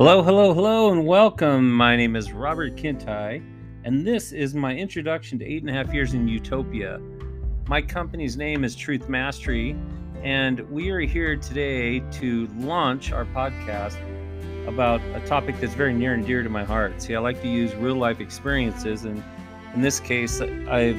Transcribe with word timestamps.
Hello, 0.00 0.22
hello, 0.22 0.54
hello, 0.54 0.90
and 0.90 1.06
welcome. 1.06 1.70
My 1.70 1.94
name 1.94 2.16
is 2.16 2.32
Robert 2.32 2.74
Kintigh, 2.74 3.44
and 3.84 4.06
this 4.06 4.32
is 4.32 4.54
my 4.54 4.74
introduction 4.74 5.38
to 5.38 5.44
eight 5.44 5.60
and 5.60 5.68
a 5.68 5.74
half 5.74 5.92
years 5.92 6.14
in 6.14 6.26
Utopia. 6.26 6.98
My 7.68 7.82
company's 7.82 8.34
name 8.34 8.64
is 8.64 8.74
Truth 8.74 9.10
Mastery, 9.10 9.76
and 10.22 10.60
we 10.70 10.88
are 10.88 11.00
here 11.00 11.36
today 11.36 12.00
to 12.12 12.46
launch 12.56 13.12
our 13.12 13.26
podcast 13.26 13.98
about 14.66 15.02
a 15.14 15.20
topic 15.26 15.60
that's 15.60 15.74
very 15.74 15.92
near 15.92 16.14
and 16.14 16.24
dear 16.24 16.42
to 16.42 16.48
my 16.48 16.64
heart. 16.64 17.02
See, 17.02 17.14
I 17.14 17.18
like 17.18 17.42
to 17.42 17.48
use 17.48 17.74
real 17.74 17.96
life 17.96 18.20
experiences, 18.20 19.04
and 19.04 19.22
in 19.74 19.82
this 19.82 20.00
case, 20.00 20.40
I've 20.40 20.96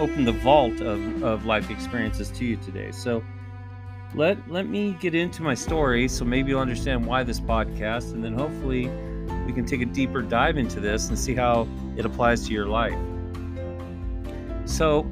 opened 0.00 0.26
the 0.26 0.36
vault 0.42 0.80
of, 0.80 1.22
of 1.22 1.44
life 1.44 1.70
experiences 1.70 2.32
to 2.32 2.44
you 2.44 2.56
today. 2.56 2.90
So, 2.90 3.22
let 4.14 4.38
let 4.50 4.66
me 4.66 4.96
get 5.00 5.14
into 5.14 5.42
my 5.42 5.54
story 5.54 6.08
so 6.08 6.24
maybe 6.24 6.50
you'll 6.50 6.60
understand 6.60 7.04
why 7.04 7.22
this 7.22 7.40
podcast 7.40 8.12
and 8.12 8.24
then 8.24 8.32
hopefully 8.32 8.88
we 9.46 9.52
can 9.52 9.66
take 9.66 9.82
a 9.82 9.86
deeper 9.86 10.22
dive 10.22 10.56
into 10.56 10.80
this 10.80 11.08
and 11.08 11.18
see 11.18 11.34
how 11.34 11.68
it 11.96 12.04
applies 12.04 12.46
to 12.46 12.52
your 12.52 12.66
life. 12.66 12.98
So 14.64 15.02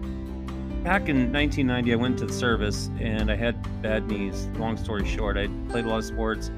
back 0.83 1.09
in 1.09 1.33
1990 1.33 1.93
i 1.93 1.97
went 1.97 2.19
to 2.19 2.27
the 2.27 2.33
service 2.33 2.91
and 3.01 3.31
i 3.31 3.37
had 3.37 3.57
bad 3.83 4.07
knees. 4.09 4.47
Long 4.59 4.77
story 4.77 5.07
short 5.07 5.37
i 5.37 5.47
played 5.69 5.85
a 5.85 5.89
lot 5.89 5.99
of 5.99 6.05
sports 6.05 6.51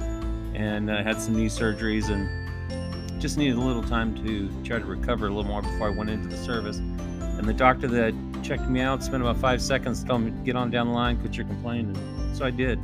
and 0.54 0.92
i 0.92 1.02
had 1.02 1.20
some 1.20 1.36
knee 1.36 1.46
surgeries 1.46 2.08
and 2.08 3.20
just 3.20 3.36
needed 3.36 3.56
a 3.56 3.60
little 3.60 3.82
time 3.82 4.14
to 4.24 4.48
try 4.62 4.78
to 4.78 4.84
recover 4.84 5.26
a 5.26 5.30
little 5.30 5.50
more 5.50 5.62
before 5.62 5.88
i 5.88 5.90
went 5.90 6.10
into 6.10 6.28
the 6.28 6.36
service. 6.36 6.78
And 6.78 7.48
the 7.48 7.54
doctor 7.54 7.88
that 7.88 8.14
checked 8.44 8.68
me 8.68 8.80
out 8.80 9.02
spent 9.02 9.22
about 9.22 9.38
five 9.38 9.60
seconds 9.60 10.04
telling 10.04 10.26
me 10.26 10.44
get 10.44 10.54
on 10.54 10.70
down 10.70 10.86
the 10.86 10.92
line 10.92 11.18
quit 11.18 11.36
your 11.36 11.46
complaining 11.46 12.17
so 12.38 12.44
I 12.44 12.50
did. 12.50 12.78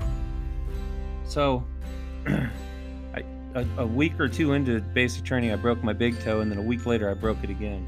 So, 1.27 1.64
I, 2.27 3.24
a, 3.55 3.66
a, 3.78 3.86
week 3.86 4.19
or 4.19 4.28
two 4.28 4.52
into 4.52 4.80
basic 4.80 5.24
training, 5.24 5.52
I 5.52 5.56
broke 5.56 5.83
my 5.83 5.92
big 5.92 6.19
toe, 6.20 6.41
and 6.41 6.50
then 6.50 6.58
a 6.58 6.62
week 6.62 6.86
later, 6.86 7.08
I 7.08 7.14
broke 7.14 7.38
it 7.44 7.50
again. 7.50 7.86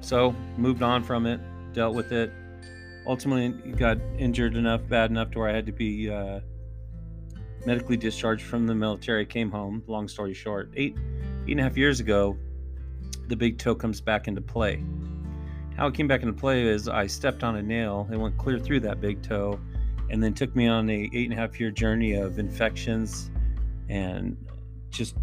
So, 0.00 0.34
moved 0.56 0.82
on 0.82 1.04
from 1.04 1.26
it, 1.26 1.40
dealt 1.72 1.94
with 1.94 2.10
it. 2.10 2.32
Ultimately, 3.06 3.72
got 3.72 3.98
injured 4.18 4.56
enough, 4.56 4.80
bad 4.88 5.10
enough 5.10 5.30
to 5.30 5.38
where 5.38 5.48
I 5.48 5.54
had 5.54 5.66
to 5.66 5.72
be 5.72 6.10
uh, 6.10 6.40
medically 7.64 7.96
discharged 7.96 8.44
from 8.44 8.66
the 8.66 8.74
military. 8.74 9.24
Came 9.26 9.50
home. 9.50 9.82
Long 9.86 10.08
story 10.08 10.34
short, 10.34 10.70
eight 10.76 10.96
eight 11.46 11.52
and 11.52 11.60
a 11.60 11.62
half 11.62 11.76
years 11.76 12.00
ago, 12.00 12.36
the 13.28 13.36
big 13.36 13.58
toe 13.58 13.74
comes 13.74 14.00
back 14.00 14.28
into 14.28 14.40
play. 14.40 14.82
How 15.76 15.86
it 15.86 15.94
came 15.94 16.06
back 16.06 16.22
into 16.22 16.34
play 16.34 16.62
is 16.62 16.88
I 16.88 17.06
stepped 17.06 17.42
on 17.42 17.56
a 17.56 17.62
nail, 17.62 18.08
it 18.12 18.16
went 18.16 18.38
clear 18.38 18.58
through 18.58 18.80
that 18.80 19.00
big 19.00 19.22
toe, 19.22 19.58
and 20.10 20.22
then 20.22 20.34
took 20.34 20.54
me 20.54 20.66
on 20.66 20.90
a 20.90 21.08
eight 21.12 21.30
and 21.30 21.32
a 21.32 21.36
half 21.36 21.58
year 21.58 21.70
journey 21.70 22.12
of 22.12 22.38
infections 22.38 23.30
and 23.88 24.36
just 24.90 25.16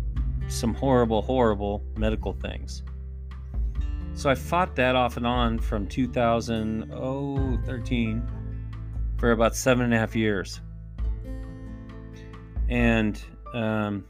some 0.47 0.73
horrible, 0.73 1.21
horrible 1.21 1.83
medical 1.95 2.33
things. 2.33 2.81
So 4.13 4.27
I 4.29 4.35
fought 4.35 4.75
that 4.75 4.95
off 4.95 5.17
and 5.17 5.27
on 5.27 5.59
from 5.59 5.85
2013 5.87 8.31
for 9.17 9.31
about 9.31 9.55
seven 9.55 9.85
and 9.85 9.93
a 9.93 9.97
half 9.97 10.15
years. 10.15 10.61
And 12.67 13.21
um, 13.53 14.03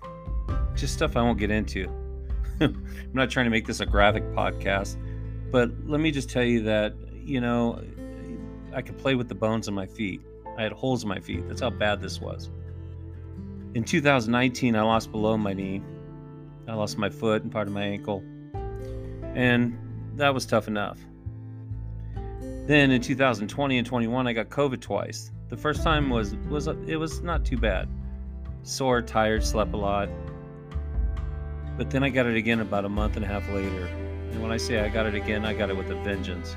just 0.75 0.93
stuff 0.93 1.17
I 1.17 1.21
won't 1.21 1.37
get 1.37 1.51
into. 1.51 1.89
I'm 2.61 3.13
not 3.13 3.29
trying 3.29 3.45
to 3.45 3.49
make 3.49 3.67
this 3.67 3.81
a 3.81 3.85
graphic 3.85 4.23
podcast 4.31 4.95
but 5.52 5.69
let 5.85 6.00
me 6.00 6.12
just 6.12 6.29
tell 6.29 6.44
you 6.44 6.63
that, 6.63 6.94
you 7.13 7.41
know, 7.41 7.81
I 8.73 8.81
could 8.81 8.97
play 8.97 9.16
with 9.16 9.29
the 9.29 9.35
bones 9.35 9.68
in 9.68 9.73
my 9.73 9.85
feet. 9.85 10.22
I 10.57 10.63
had 10.63 10.72
holes 10.72 11.03
in 11.03 11.09
my 11.09 11.19
feet. 11.19 11.47
That's 11.47 11.62
how 11.62 11.69
bad 11.69 12.01
this 12.01 12.19
was. 12.19 12.50
In 13.73 13.84
2019, 13.84 14.75
I 14.75 14.81
lost 14.81 15.12
below 15.12 15.38
my 15.38 15.53
knee. 15.53 15.81
I 16.68 16.73
lost 16.73 16.97
my 16.97 17.09
foot 17.09 17.44
and 17.44 17.51
part 17.51 17.68
of 17.68 17.73
my 17.73 17.84
ankle. 17.84 18.23
And 19.35 19.78
that 20.16 20.34
was 20.34 20.46
tough 20.46 20.68
enough. 20.68 21.00
Then 22.66 22.91
in 22.91 23.02
2020 23.02 23.78
and 23.78 23.88
21, 23.88 24.28
I 24.28 24.34
got 24.34 24.50
COVID 24.50 24.81
twice. 24.81 25.31
The 25.50 25.57
first 25.57 25.81
time 25.81 26.09
was 26.09 26.35
was 26.50 26.68
it 26.68 26.97
was 26.97 27.22
not 27.22 27.44
too 27.44 27.57
bad. 27.57 27.90
Sore, 28.62 29.02
tired, 29.02 29.44
slept 29.44 29.73
a 29.73 29.78
lot. 29.78 30.09
But 31.78 31.90
then 31.90 32.03
I 32.03 32.09
got 32.09 32.28
it 32.28 32.35
again 32.35 32.59
about 32.59 32.85
a 32.85 32.90
month 32.90 33.16
and 33.16 33.25
a 33.25 33.28
half 33.28 33.50
later. 33.50 33.90
And 34.31 34.41
when 34.41 34.51
I 34.51 34.57
say 34.57 34.79
I 34.79 34.90
got 34.90 35.06
it 35.06 35.16
again, 35.16 35.45
I 35.45 35.53
got 35.53 35.69
it 35.69 35.78
with 35.78 35.90
a 35.90 35.95
vengeance. 35.95 36.56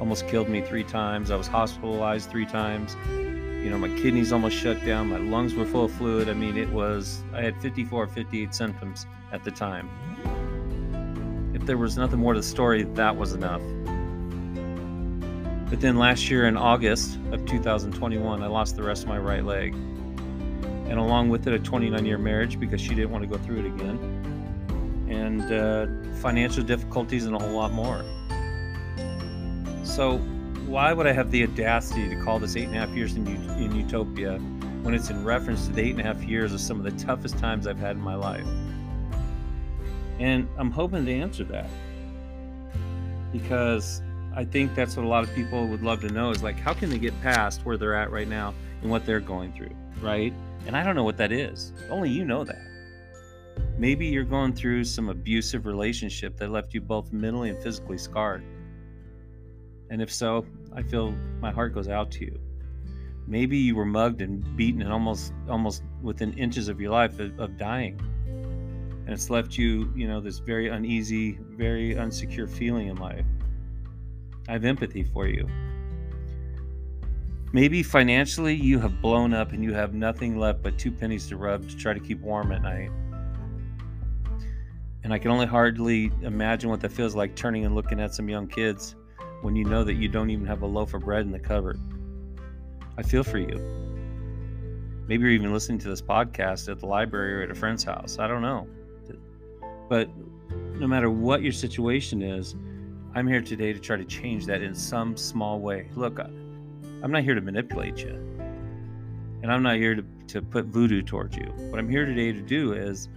Almost 0.00 0.26
killed 0.28 0.48
me 0.48 0.60
three 0.60 0.84
times. 0.84 1.30
I 1.30 1.36
was 1.36 1.46
hospitalized 1.46 2.30
three 2.30 2.46
times. 2.46 2.96
You 3.08 3.70
know, 3.70 3.78
my 3.78 3.88
kidneys 4.00 4.32
almost 4.32 4.56
shut 4.56 4.84
down. 4.84 5.08
My 5.08 5.18
lungs 5.18 5.54
were 5.54 5.64
full 5.64 5.84
of 5.84 5.92
fluid. 5.92 6.28
I 6.28 6.34
mean, 6.34 6.56
it 6.56 6.68
was, 6.68 7.22
I 7.32 7.40
had 7.40 7.60
54, 7.62 8.08
58 8.08 8.54
symptoms 8.54 9.06
at 9.32 9.42
the 9.44 9.50
time. 9.50 9.88
If 11.54 11.64
there 11.64 11.78
was 11.78 11.96
nothing 11.96 12.18
more 12.18 12.34
to 12.34 12.40
the 12.40 12.46
story, 12.46 12.82
that 12.82 13.16
was 13.16 13.32
enough. 13.32 13.62
But 15.70 15.80
then 15.80 15.96
last 15.96 16.28
year 16.28 16.46
in 16.46 16.56
August 16.56 17.18
of 17.32 17.46
2021, 17.46 18.42
I 18.42 18.46
lost 18.46 18.76
the 18.76 18.82
rest 18.82 19.04
of 19.04 19.08
my 19.08 19.18
right 19.18 19.44
leg. 19.44 19.74
And 19.74 20.98
along 20.98 21.30
with 21.30 21.46
it, 21.46 21.54
a 21.54 21.58
29 21.58 22.04
year 22.04 22.18
marriage 22.18 22.60
because 22.60 22.80
she 22.80 22.90
didn't 22.94 23.10
want 23.10 23.22
to 23.22 23.28
go 23.28 23.42
through 23.42 23.60
it 23.60 23.66
again 23.66 24.23
and 25.08 25.52
uh, 25.52 25.86
financial 26.20 26.62
difficulties 26.62 27.26
and 27.26 27.34
a 27.34 27.38
whole 27.38 27.56
lot 27.56 27.72
more. 27.72 28.04
So, 29.84 30.18
why 30.66 30.92
would 30.92 31.06
I 31.06 31.12
have 31.12 31.30
the 31.30 31.44
audacity 31.44 32.08
to 32.08 32.22
call 32.22 32.38
this 32.38 32.56
eight 32.56 32.64
and 32.64 32.76
a 32.76 32.80
half 32.80 32.90
years 32.90 33.14
in, 33.14 33.26
in 33.28 33.74
Utopia 33.76 34.38
when 34.82 34.94
it's 34.94 35.10
in 35.10 35.24
reference 35.24 35.66
to 35.66 35.72
the 35.72 35.82
eight 35.82 35.90
and 35.90 36.00
a 36.00 36.02
half 36.02 36.22
years 36.24 36.52
of 36.52 36.60
some 36.60 36.78
of 36.78 36.84
the 36.84 37.04
toughest 37.04 37.38
times 37.38 37.66
I've 37.66 37.78
had 37.78 37.96
in 37.96 38.02
my 38.02 38.14
life? 38.14 38.46
And 40.18 40.48
I'm 40.58 40.70
hoping 40.70 41.04
to 41.04 41.12
answer 41.12 41.44
that 41.44 41.68
because 43.32 44.00
I 44.34 44.44
think 44.44 44.74
that's 44.74 44.96
what 44.96 45.04
a 45.04 45.08
lot 45.08 45.24
of 45.24 45.34
people 45.34 45.66
would 45.68 45.82
love 45.82 46.00
to 46.00 46.08
know 46.08 46.30
is 46.30 46.42
like, 46.42 46.58
how 46.58 46.72
can 46.72 46.90
they 46.90 46.98
get 46.98 47.18
past 47.20 47.64
where 47.64 47.76
they're 47.76 47.94
at 47.94 48.10
right 48.10 48.28
now 48.28 48.54
and 48.80 48.90
what 48.90 49.06
they're 49.06 49.20
going 49.20 49.52
through, 49.52 49.74
right? 50.00 50.32
And 50.66 50.76
I 50.76 50.82
don't 50.82 50.96
know 50.96 51.04
what 51.04 51.16
that 51.18 51.30
is. 51.30 51.72
Only 51.90 52.10
you 52.10 52.24
know 52.24 52.44
that. 52.44 52.73
Maybe 53.76 54.06
you're 54.06 54.24
going 54.24 54.54
through 54.54 54.84
some 54.84 55.08
abusive 55.08 55.66
relationship 55.66 56.36
that 56.36 56.50
left 56.50 56.74
you 56.74 56.80
both 56.80 57.12
mentally 57.12 57.50
and 57.50 57.60
physically 57.60 57.98
scarred. 57.98 58.44
And 59.90 60.00
if 60.00 60.12
so, 60.12 60.46
I 60.72 60.82
feel 60.82 61.12
my 61.40 61.50
heart 61.50 61.74
goes 61.74 61.88
out 61.88 62.10
to 62.12 62.24
you. 62.24 62.38
Maybe 63.26 63.56
you 63.56 63.74
were 63.74 63.84
mugged 63.84 64.20
and 64.20 64.56
beaten 64.56 64.82
and 64.82 64.92
almost 64.92 65.32
almost 65.48 65.82
within 66.02 66.32
inches 66.34 66.68
of 66.68 66.80
your 66.80 66.90
life 66.90 67.18
of, 67.18 67.38
of 67.40 67.56
dying. 67.58 68.00
And 68.26 69.10
it's 69.10 69.28
left 69.28 69.58
you, 69.58 69.92
you 69.94 70.06
know, 70.06 70.20
this 70.20 70.38
very 70.38 70.68
uneasy, 70.68 71.38
very 71.50 71.94
unsecure 71.94 72.48
feeling 72.48 72.88
in 72.88 72.96
life. 72.96 73.26
I 74.48 74.52
have 74.52 74.64
empathy 74.64 75.04
for 75.04 75.26
you. 75.26 75.48
Maybe 77.52 77.82
financially 77.82 78.54
you 78.54 78.78
have 78.80 79.00
blown 79.00 79.32
up 79.32 79.52
and 79.52 79.62
you 79.62 79.72
have 79.74 79.94
nothing 79.94 80.38
left 80.38 80.62
but 80.62 80.78
two 80.78 80.90
pennies 80.90 81.28
to 81.28 81.36
rub 81.36 81.68
to 81.68 81.76
try 81.76 81.94
to 81.94 82.00
keep 82.00 82.20
warm 82.20 82.52
at 82.52 82.62
night. 82.62 82.90
And 85.04 85.12
I 85.12 85.18
can 85.18 85.30
only 85.30 85.46
hardly 85.46 86.10
imagine 86.22 86.70
what 86.70 86.80
that 86.80 86.90
feels 86.90 87.14
like 87.14 87.36
turning 87.36 87.66
and 87.66 87.74
looking 87.74 88.00
at 88.00 88.14
some 88.14 88.28
young 88.28 88.48
kids 88.48 88.96
when 89.42 89.54
you 89.54 89.64
know 89.64 89.84
that 89.84 89.94
you 89.94 90.08
don't 90.08 90.30
even 90.30 90.46
have 90.46 90.62
a 90.62 90.66
loaf 90.66 90.94
of 90.94 91.02
bread 91.02 91.26
in 91.26 91.30
the 91.30 91.38
cupboard. 91.38 91.78
I 92.96 93.02
feel 93.02 93.22
for 93.22 93.38
you. 93.38 93.58
Maybe 95.06 95.24
you're 95.24 95.32
even 95.32 95.52
listening 95.52 95.78
to 95.80 95.88
this 95.88 96.00
podcast 96.00 96.70
at 96.70 96.80
the 96.80 96.86
library 96.86 97.34
or 97.34 97.42
at 97.42 97.50
a 97.50 97.54
friend's 97.54 97.84
house. 97.84 98.18
I 98.18 98.26
don't 98.26 98.40
know. 98.40 98.66
But 99.90 100.08
no 100.48 100.86
matter 100.86 101.10
what 101.10 101.42
your 101.42 101.52
situation 101.52 102.22
is, 102.22 102.54
I'm 103.14 103.26
here 103.28 103.42
today 103.42 103.74
to 103.74 103.78
try 103.78 103.98
to 103.98 104.04
change 104.06 104.46
that 104.46 104.62
in 104.62 104.74
some 104.74 105.18
small 105.18 105.60
way. 105.60 105.90
Look, 105.94 106.18
I'm 106.18 107.10
not 107.12 107.22
here 107.22 107.34
to 107.34 107.42
manipulate 107.42 107.98
you. 107.98 108.14
And 109.42 109.52
I'm 109.52 109.62
not 109.62 109.76
here 109.76 109.94
to, 109.94 110.04
to 110.28 110.40
put 110.40 110.64
voodoo 110.64 111.02
towards 111.02 111.36
you. 111.36 111.52
What 111.68 111.78
I'm 111.78 111.90
here 111.90 112.06
today 112.06 112.32
to 112.32 112.40
do 112.40 112.72
is 112.72 113.10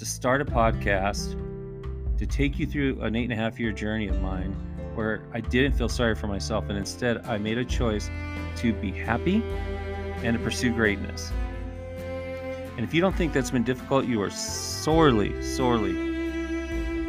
to 0.00 0.06
start 0.06 0.40
a 0.40 0.46
podcast 0.46 1.36
to 2.16 2.24
take 2.24 2.58
you 2.58 2.66
through 2.66 2.98
an 3.02 3.14
eight 3.14 3.24
and 3.24 3.34
a 3.34 3.36
half 3.36 3.60
year 3.60 3.70
journey 3.70 4.08
of 4.08 4.18
mine 4.22 4.50
where 4.94 5.20
I 5.34 5.40
didn't 5.40 5.72
feel 5.72 5.90
sorry 5.90 6.14
for 6.14 6.26
myself 6.26 6.70
and 6.70 6.78
instead 6.78 7.18
I 7.26 7.36
made 7.36 7.58
a 7.58 7.66
choice 7.66 8.08
to 8.56 8.72
be 8.72 8.92
happy 8.92 9.42
and 10.24 10.38
to 10.38 10.42
pursue 10.42 10.72
greatness. 10.72 11.30
And 12.78 12.80
if 12.80 12.94
you 12.94 13.02
don't 13.02 13.14
think 13.14 13.34
that's 13.34 13.50
been 13.50 13.62
difficult, 13.62 14.06
you 14.06 14.22
are 14.22 14.30
sorely, 14.30 15.42
sorely 15.42 15.92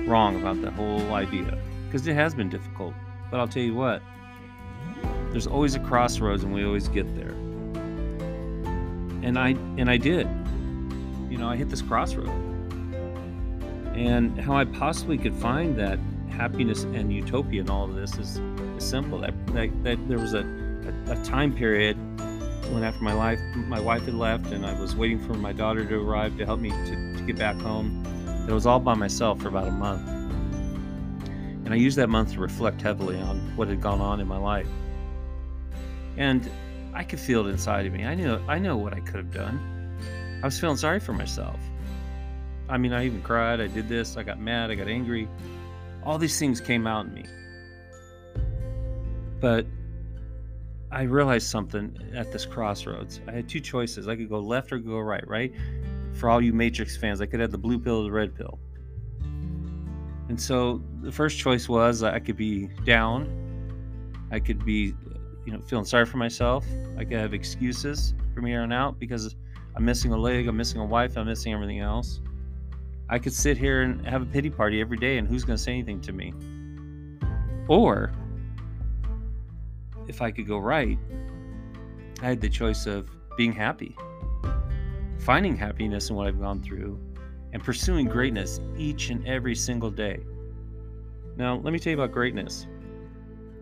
wrong 0.06 0.36
about 0.36 0.62
that 0.62 0.74
whole 0.74 1.14
idea 1.14 1.58
because 1.86 2.06
it 2.06 2.14
has 2.14 2.36
been 2.36 2.50
difficult. 2.50 2.94
But 3.30 3.40
I'll 3.40 3.48
tell 3.48 3.64
you 3.64 3.74
what, 3.74 4.02
there's 5.30 5.48
always 5.48 5.76
a 5.76 5.80
crossroads 5.80 6.44
and 6.44 6.54
we 6.54 6.66
always 6.66 6.90
get 6.90 7.06
there. 7.16 7.32
And 9.24 9.40
I 9.40 9.52
and 9.78 9.90
I 9.90 9.96
did. 9.96 10.28
You 11.30 11.38
know, 11.38 11.48
I 11.48 11.56
hit 11.56 11.70
this 11.70 11.82
crossroad 11.82 12.51
and 13.94 14.40
how 14.40 14.56
I 14.56 14.66
possibly 14.66 15.18
could 15.18 15.36
find 15.36 15.78
that 15.78 16.00
happiness 16.30 16.84
and 16.84 17.12
utopia 17.12 17.62
in 17.62 17.70
all 17.70 17.86
of 17.86 17.96
this 17.96 18.18
is, 18.18 18.38
is 18.78 18.84
simple. 18.84 19.20
That, 19.20 19.34
that, 19.48 19.84
that 19.84 20.08
there 20.08 20.18
was 20.18 20.34
a, 20.34 20.40
a, 21.08 21.12
a, 21.12 21.24
time 21.24 21.54
period 21.54 21.98
when 22.74 22.84
after 22.84 23.04
my 23.04 23.14
life, 23.14 23.40
my 23.56 23.80
wife 23.80 24.06
had 24.06 24.14
left, 24.14 24.48
and 24.48 24.66
I 24.66 24.80
was 24.80 24.96
waiting 24.96 25.20
for 25.20 25.34
my 25.34 25.52
daughter 25.52 25.86
to 25.86 25.96
arrive 25.96 26.38
to 26.38 26.46
help 26.46 26.60
me 26.60 26.70
to, 26.70 27.16
to 27.18 27.24
get 27.26 27.38
back 27.38 27.58
home. 27.58 28.06
It 28.48 28.54
was 28.54 28.66
all 28.66 28.80
by 28.80 28.94
myself 28.94 29.42
for 29.42 29.50
about 29.50 29.68
a 29.68 29.72
month, 29.72 30.08
and 31.66 31.74
I 31.74 31.76
used 31.76 31.98
that 31.98 32.08
month 32.08 32.34
to 32.34 32.40
reflect 32.40 32.82
heavily 32.82 33.20
on 33.20 33.56
what 33.56 33.68
had 33.68 33.82
gone 33.82 34.02
on 34.02 34.20
in 34.20 34.28
my 34.28 34.38
life. 34.38 34.68
And 36.18 36.50
I 36.94 37.04
could 37.04 37.20
feel 37.20 37.46
it 37.48 37.50
inside 37.50 37.86
of 37.86 37.94
me. 37.94 38.06
I 38.06 38.16
knew 38.16 38.42
I 38.48 38.58
know 38.58 38.78
what 38.78 38.94
I 38.94 39.00
could 39.00 39.16
have 39.16 39.34
done. 39.34 39.60
I 40.42 40.46
was 40.46 40.60
feeling 40.60 40.78
sorry 40.78 41.00
for 41.00 41.14
myself. 41.14 41.60
I 42.72 42.78
mean, 42.78 42.94
I 42.94 43.06
even 43.06 43.22
cried. 43.22 43.60
I 43.60 43.68
did 43.68 43.90
this. 43.90 44.16
I 44.16 44.24
got 44.24 44.40
mad. 44.40 44.72
I 44.72 44.76
got 44.76 44.88
angry. 44.88 45.28
All 46.04 46.18
these 46.18 46.40
things 46.40 46.62
came 46.62 46.88
out 46.88 47.06
in 47.06 47.14
me. 47.14 47.26
But 49.42 49.68
I 50.90 51.04
realized 51.04 51.48
something 51.48 51.98
at 52.16 52.32
this 52.32 52.46
crossroads. 52.46 53.20
I 53.28 53.34
had 53.34 53.50
two 53.50 53.60
choices. 53.60 54.08
I 54.08 54.16
could 54.16 54.30
go 54.30 54.40
left 54.40 54.72
or 54.72 54.78
go 54.78 55.00
right, 55.00 55.28
right? 55.28 55.54
For 56.14 56.30
all 56.30 56.42
you 56.42 56.54
Matrix 56.54 56.96
fans, 56.96 57.20
I 57.20 57.26
could 57.26 57.42
have 57.42 57.52
the 57.52 57.58
blue 57.58 57.78
pill 57.78 58.00
or 58.00 58.04
the 58.04 58.12
red 58.12 58.36
pill. 58.36 58.58
And 60.30 60.40
so 60.40 60.82
the 61.02 61.12
first 61.12 61.38
choice 61.38 61.68
was 61.68 62.04
I 62.04 62.20
could 62.20 62.38
be 62.38 62.68
down. 62.86 63.28
I 64.32 64.40
could 64.40 64.64
be, 64.64 64.94
you 65.46 65.52
know, 65.52 65.60
feeling 65.60 65.84
sorry 65.84 66.06
for 66.06 66.18
myself. 66.18 66.66
I 66.98 67.04
could 67.04 67.18
have 67.18 67.34
excuses 67.34 68.14
from 68.34 68.46
here 68.46 68.62
on 68.62 68.72
out 68.72 68.98
because 68.98 69.36
I'm 69.76 69.84
missing 69.84 70.14
a 70.14 70.18
leg, 70.18 70.48
I'm 70.48 70.56
missing 70.56 70.80
a 70.80 70.86
wife, 70.86 71.18
I'm 71.18 71.26
missing 71.26 71.54
everything 71.54 71.80
else. 71.80 72.22
I 73.12 73.20
could 73.20 73.34
sit 73.34 73.58
here 73.58 73.82
and 73.82 74.08
have 74.08 74.22
a 74.22 74.26
pity 74.26 74.50
party 74.50 74.80
every 74.80 74.96
day, 74.96 75.18
and 75.18 75.28
who's 75.28 75.44
going 75.44 75.58
to 75.58 75.62
say 75.62 75.74
anything 75.74 76.00
to 76.02 76.14
me? 76.14 76.34
Or 77.68 78.14
if 80.08 80.22
I 80.22 80.32
could 80.32 80.48
go 80.48 80.58
right, 80.58 80.98
I 82.22 82.26
had 82.26 82.40
the 82.40 82.50
choice 82.50 82.86
of 82.86 83.10
being 83.36 83.52
happy, 83.52 83.98
finding 85.20 85.58
happiness 85.58 86.10
in 86.10 86.16
what 86.16 86.26
I've 86.26 86.40
gone 86.40 86.64
through, 86.64 86.98
and 87.52 87.62
pursuing 87.62 88.08
greatness 88.08 88.62
each 88.78 89.10
and 89.10 89.28
every 89.28 89.56
single 89.56 89.92
day. 89.92 90.22
Now, 91.36 91.58
let 91.58 91.74
me 91.74 91.80
tell 91.80 91.92
you 91.92 91.98
about 91.98 92.14
greatness. 92.14 92.66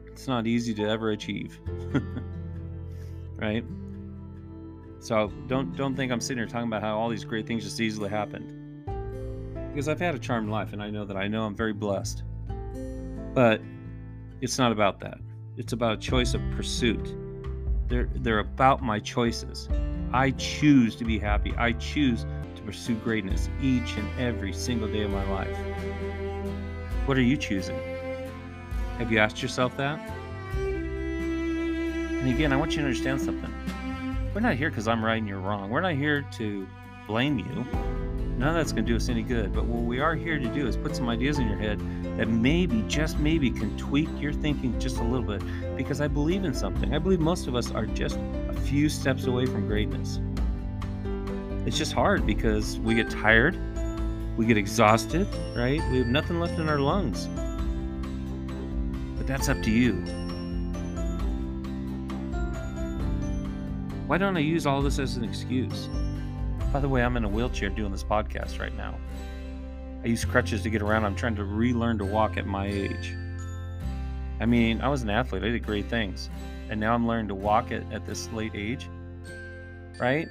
It's 0.05 0.27
not 0.27 0.45
easy 0.45 0.75
to 0.75 0.83
ever 0.87 1.09
achieve. 1.09 1.59
right? 3.37 3.63
So 4.99 5.31
don't 5.47 5.75
don't 5.75 5.95
think 5.95 6.11
I'm 6.11 6.19
sitting 6.19 6.37
here 6.37 6.45
talking 6.45 6.67
about 6.67 6.83
how 6.83 6.99
all 6.99 7.09
these 7.09 7.25
great 7.25 7.47
things 7.47 7.63
just 7.63 7.79
easily 7.79 8.09
happened. 8.09 8.58
Because 9.69 9.87
I've 9.87 9.99
had 9.99 10.15
a 10.15 10.19
charmed 10.19 10.49
life 10.49 10.73
and 10.73 10.81
I 10.81 10.89
know 10.89 11.05
that 11.05 11.15
I 11.17 11.27
know 11.27 11.43
I'm 11.43 11.55
very 11.55 11.73
blessed. 11.73 12.23
But 13.33 13.61
it's 14.41 14.57
not 14.57 14.71
about 14.71 14.99
that. 15.01 15.19
It's 15.57 15.73
about 15.73 15.93
a 15.93 15.97
choice 15.97 16.33
of 16.33 16.41
pursuit. 16.55 17.15
They're, 17.87 18.09
they're 18.15 18.39
about 18.39 18.81
my 18.81 18.99
choices. 18.99 19.69
I 20.11 20.31
choose 20.31 20.95
to 20.95 21.05
be 21.05 21.19
happy. 21.19 21.53
I 21.57 21.73
choose 21.73 22.25
to 22.55 22.61
pursue 22.63 22.95
greatness 22.95 23.49
each 23.61 23.95
and 23.97 24.07
every 24.19 24.53
single 24.53 24.87
day 24.87 25.03
of 25.03 25.11
my 25.11 25.29
life. 25.29 25.57
What 27.05 27.17
are 27.17 27.21
you 27.21 27.37
choosing? 27.37 27.79
Have 28.97 29.11
you 29.11 29.19
asked 29.19 29.41
yourself 29.41 29.75
that? 29.77 29.99
And 30.57 32.29
again, 32.29 32.51
I 32.51 32.57
want 32.57 32.71
you 32.71 32.77
to 32.77 32.83
understand 32.83 33.21
something. 33.21 33.53
We're 34.33 34.41
not 34.41 34.55
here 34.55 34.69
because 34.69 34.87
I'm 34.87 35.03
right 35.03 35.17
and 35.17 35.27
you're 35.27 35.39
wrong. 35.39 35.69
We're 35.69 35.81
not 35.81 35.95
here 35.95 36.25
to 36.37 36.67
blame 37.07 37.39
you. 37.39 37.65
None 38.39 38.47
of 38.47 38.55
that's 38.55 38.71
going 38.71 38.85
to 38.85 38.89
do 38.89 38.95
us 38.95 39.09
any 39.09 39.21
good. 39.21 39.53
But 39.53 39.65
what 39.65 39.83
we 39.83 39.99
are 39.99 40.15
here 40.15 40.39
to 40.39 40.47
do 40.47 40.65
is 40.65 40.77
put 40.77 40.95
some 40.95 41.09
ideas 41.09 41.39
in 41.39 41.47
your 41.49 41.57
head 41.57 41.77
that 42.17 42.29
maybe, 42.29 42.85
just 42.87 43.19
maybe, 43.19 43.51
can 43.51 43.77
tweak 43.77 44.07
your 44.17 44.31
thinking 44.31 44.79
just 44.79 44.95
a 44.95 45.03
little 45.03 45.25
bit 45.25 45.43
because 45.75 45.99
I 45.99 46.07
believe 46.07 46.45
in 46.45 46.53
something. 46.53 46.95
I 46.95 46.99
believe 46.99 47.19
most 47.19 47.47
of 47.47 47.55
us 47.55 47.69
are 47.71 47.85
just 47.85 48.17
a 48.47 48.53
few 48.53 48.87
steps 48.87 49.25
away 49.25 49.45
from 49.45 49.67
greatness. 49.67 50.21
It's 51.65 51.77
just 51.77 51.91
hard 51.91 52.25
because 52.25 52.79
we 52.79 52.95
get 52.95 53.09
tired, 53.09 53.57
we 54.37 54.45
get 54.45 54.55
exhausted, 54.55 55.27
right? 55.53 55.81
We 55.91 55.97
have 55.97 56.07
nothing 56.07 56.39
left 56.39 56.57
in 56.57 56.69
our 56.69 56.79
lungs. 56.79 57.27
But 59.17 59.27
that's 59.27 59.49
up 59.49 59.61
to 59.63 59.69
you. 59.69 59.95
Why 64.07 64.17
don't 64.17 64.37
I 64.37 64.39
use 64.39 64.65
all 64.65 64.81
this 64.81 64.97
as 64.97 65.17
an 65.17 65.25
excuse? 65.25 65.89
By 66.71 66.79
the 66.79 66.87
way, 66.87 67.03
I'm 67.03 67.17
in 67.17 67.23
a 67.23 67.29
wheelchair 67.29 67.69
doing 67.69 67.91
this 67.91 68.03
podcast 68.03 68.59
right 68.59 68.75
now. 68.77 68.95
I 70.03 70.07
use 70.07 70.23
crutches 70.23 70.61
to 70.61 70.69
get 70.69 70.83
around. 70.83 71.03
I'm 71.03 71.15
trying 71.15 71.35
to 71.37 71.43
relearn 71.43 71.97
to 71.97 72.05
walk 72.05 72.37
at 72.37 72.45
my 72.45 72.67
age. 72.67 73.15
I 74.39 74.45
mean, 74.45 74.79
I 74.79 74.87
was 74.87 75.01
an 75.01 75.09
athlete, 75.09 75.43
I 75.43 75.49
did 75.49 75.65
great 75.65 75.89
things. 75.89 76.29
And 76.69 76.79
now 76.79 76.93
I'm 76.93 77.07
learning 77.07 77.27
to 77.29 77.35
walk 77.35 77.71
at, 77.71 77.91
at 77.91 78.05
this 78.05 78.31
late 78.31 78.51
age. 78.53 78.87
Right? 79.99 80.27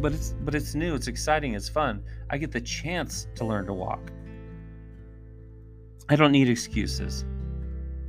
But 0.00 0.12
it's 0.12 0.34
but 0.40 0.54
it's 0.54 0.74
new, 0.74 0.96
it's 0.96 1.06
exciting, 1.06 1.54
it's 1.54 1.68
fun. 1.68 2.02
I 2.28 2.36
get 2.36 2.50
the 2.50 2.60
chance 2.60 3.28
to 3.36 3.44
learn 3.44 3.66
to 3.66 3.72
walk. 3.72 4.10
I 6.08 6.16
don't 6.16 6.32
need 6.32 6.48
excuses. 6.48 7.24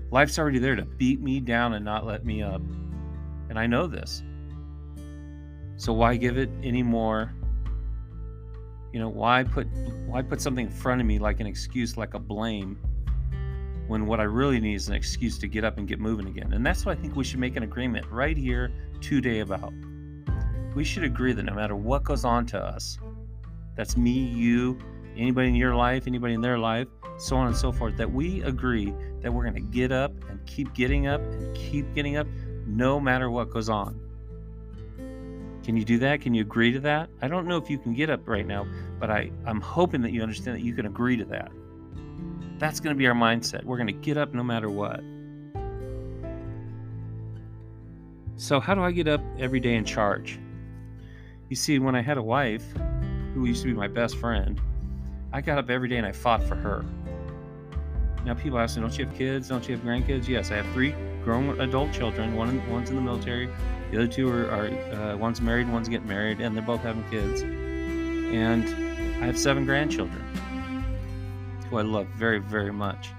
Life's 0.10 0.40
already 0.40 0.60
there 0.60 0.75
to 0.75 0.86
beat 0.86 1.22
me 1.22 1.40
down 1.40 1.74
and 1.75 1.86
not 1.86 2.06
let 2.06 2.25
me 2.25 2.42
up. 2.42 2.62
And 3.50 3.60
I 3.60 3.68
know 3.68 3.86
this. 3.86 4.24
So 5.77 5.94
why 5.94 6.16
give 6.16 6.38
it 6.38 6.50
any 6.63 6.83
more? 6.83 7.33
You 8.94 9.00
know, 9.00 9.10
why 9.10 9.44
put 9.44 9.68
why 10.06 10.22
put 10.22 10.39
something 10.39 10.68
in 10.68 10.72
front 10.72 11.01
of 11.01 11.07
me 11.07 11.19
like 11.19 11.39
an 11.39 11.48
excuse, 11.48 11.98
like 11.98 12.13
a 12.13 12.19
blame, 12.19 12.77
when 13.88 14.06
what 14.06 14.19
I 14.19 14.24
really 14.24 14.60
need 14.60 14.75
is 14.75 14.88
an 14.88 14.95
excuse 14.95 15.38
to 15.39 15.48
get 15.48 15.63
up 15.66 15.77
and 15.77 15.88
get 15.88 16.00
moving 16.00 16.27
again? 16.27 16.54
And 16.54 16.66
that's 16.66 16.86
what 16.86 16.98
I 16.98 17.01
think 17.01 17.16
we 17.16 17.24
should 17.25 17.39
make 17.39 17.57
an 17.57 17.63
agreement 17.63 18.06
right 18.10 18.38
here 18.38 18.72
today 19.01 19.39
about. 19.39 19.74
We 20.75 20.83
should 20.83 21.04
agree 21.04 21.33
that 21.33 21.44
no 21.44 21.54
matter 21.54 21.75
what 21.75 22.04
goes 22.04 22.24
on 22.25 22.45
to 22.48 22.60
us, 22.60 22.98
that's 23.75 23.98
me, 23.98 24.12
you, 24.12 24.80
anybody 25.18 25.50
in 25.50 25.56
your 25.56 25.75
life, 25.75 26.07
anybody 26.07 26.33
in 26.33 26.42
their 26.42 26.57
life, 26.57 26.88
so 27.18 27.36
on 27.36 27.48
and 27.48 27.56
so 27.56 27.72
forth, 27.72 27.98
that 27.98 28.12
we 28.12 28.42
agree 28.44 28.94
that 29.22 29.33
we're 29.33 29.44
going 29.44 29.56
to 29.56 29.72
get 29.72 29.92
up 29.92 30.12
and 30.30 30.45
keep 30.45 30.74
getting 30.74 31.07
up 31.07 31.22
and 31.22 31.56
keep 31.56 31.94
getting 31.94 32.16
up 32.18 32.27
no 32.66 33.00
matter 33.00 33.30
what 33.30 33.50
goes 33.50 33.69
on. 33.69 34.00
Can 35.66 35.76
you 35.76 35.84
do 35.84 35.98
that? 35.98 36.22
Can 36.22 36.36
you 36.36 36.42
agree 36.42 36.72
to 36.74 36.80
that? 36.82 37.10
I 37.24 37.28
don't 37.28 37.48
know 37.48 37.58
if 37.58 37.72
you 37.72 37.80
can 37.80 37.96
get 37.96 38.12
up 38.12 38.28
right 38.28 38.46
now, 38.46 38.68
but 39.00 39.10
I, 39.10 39.32
I'm 39.48 39.60
hoping 39.60 40.04
that 40.04 40.12
you 40.12 40.22
understand 40.22 40.56
that 40.56 40.62
you 40.62 40.75
can 40.75 40.86
agree 40.86 41.18
to 41.18 41.25
that. 41.25 41.51
That's 42.60 42.80
going 42.80 42.96
to 42.96 42.98
be 42.98 43.08
our 43.08 43.16
mindset. 43.16 43.63
We're 43.63 43.78
going 43.78 43.88
to 43.88 43.94
get 43.94 44.16
up 44.16 44.32
no 44.32 44.44
matter 44.44 44.70
what. 44.70 45.01
So, 48.36 48.60
how 48.60 48.75
do 48.75 48.84
I 48.84 48.92
get 48.92 49.08
up 49.08 49.22
every 49.39 49.60
day 49.60 49.74
in 49.74 49.86
charge? 49.86 50.38
You 51.50 51.56
see, 51.56 51.80
when 51.80 51.96
I 51.96 52.01
had 52.04 52.20
a 52.20 52.24
wife 52.24 52.63
who 53.34 53.48
used 53.48 53.63
to 53.63 53.68
be 53.68 53.74
my 53.74 53.88
best 53.88 54.18
friend, 54.18 54.62
I 55.34 55.42
got 55.42 55.58
up 55.58 55.72
every 55.72 55.89
day 55.89 55.98
and 55.98 56.06
I 56.06 56.12
fought 56.12 56.44
for 56.44 56.54
her. 56.54 56.86
Now, 58.25 58.34
people 58.34 58.58
ask 58.58 58.75
me, 58.75 58.82
don't 58.82 58.98
you 58.98 59.05
have 59.05 59.15
kids? 59.15 59.48
Don't 59.48 59.67
you 59.70 59.75
have 59.75 59.86
grandkids? 59.86 60.27
Yes, 60.27 60.51
I 60.51 60.55
have 60.55 60.65
three 60.74 60.96
grown 61.24 61.60
adult 61.62 61.94
children. 61.94 62.36
One, 62.36 62.67
one's 62.70 62.89
in 62.89 62.96
the 62.96 63.01
military, 63.01 63.50
the 63.91 63.98
other 63.98 64.08
two 64.08 64.29
are, 64.29 64.50
are 64.50 64.67
uh, 64.94 65.17
one's 65.17 65.41
married, 65.41 65.72
one's 65.72 65.88
getting 65.88 66.08
married, 66.08 66.41
and 66.41 66.55
they're 66.55 66.63
both 66.63 66.82
having 66.82 67.03
kids. 67.10 67.41
And 67.44 68.63
I 69.24 69.27
have 69.27 69.38
seven 69.38 69.63
grandchildren 69.65 70.24
who 71.70 71.77
I 71.77 71.82
love 71.84 72.08
very, 72.08 72.39
very 72.39 72.74
much. 72.74 73.10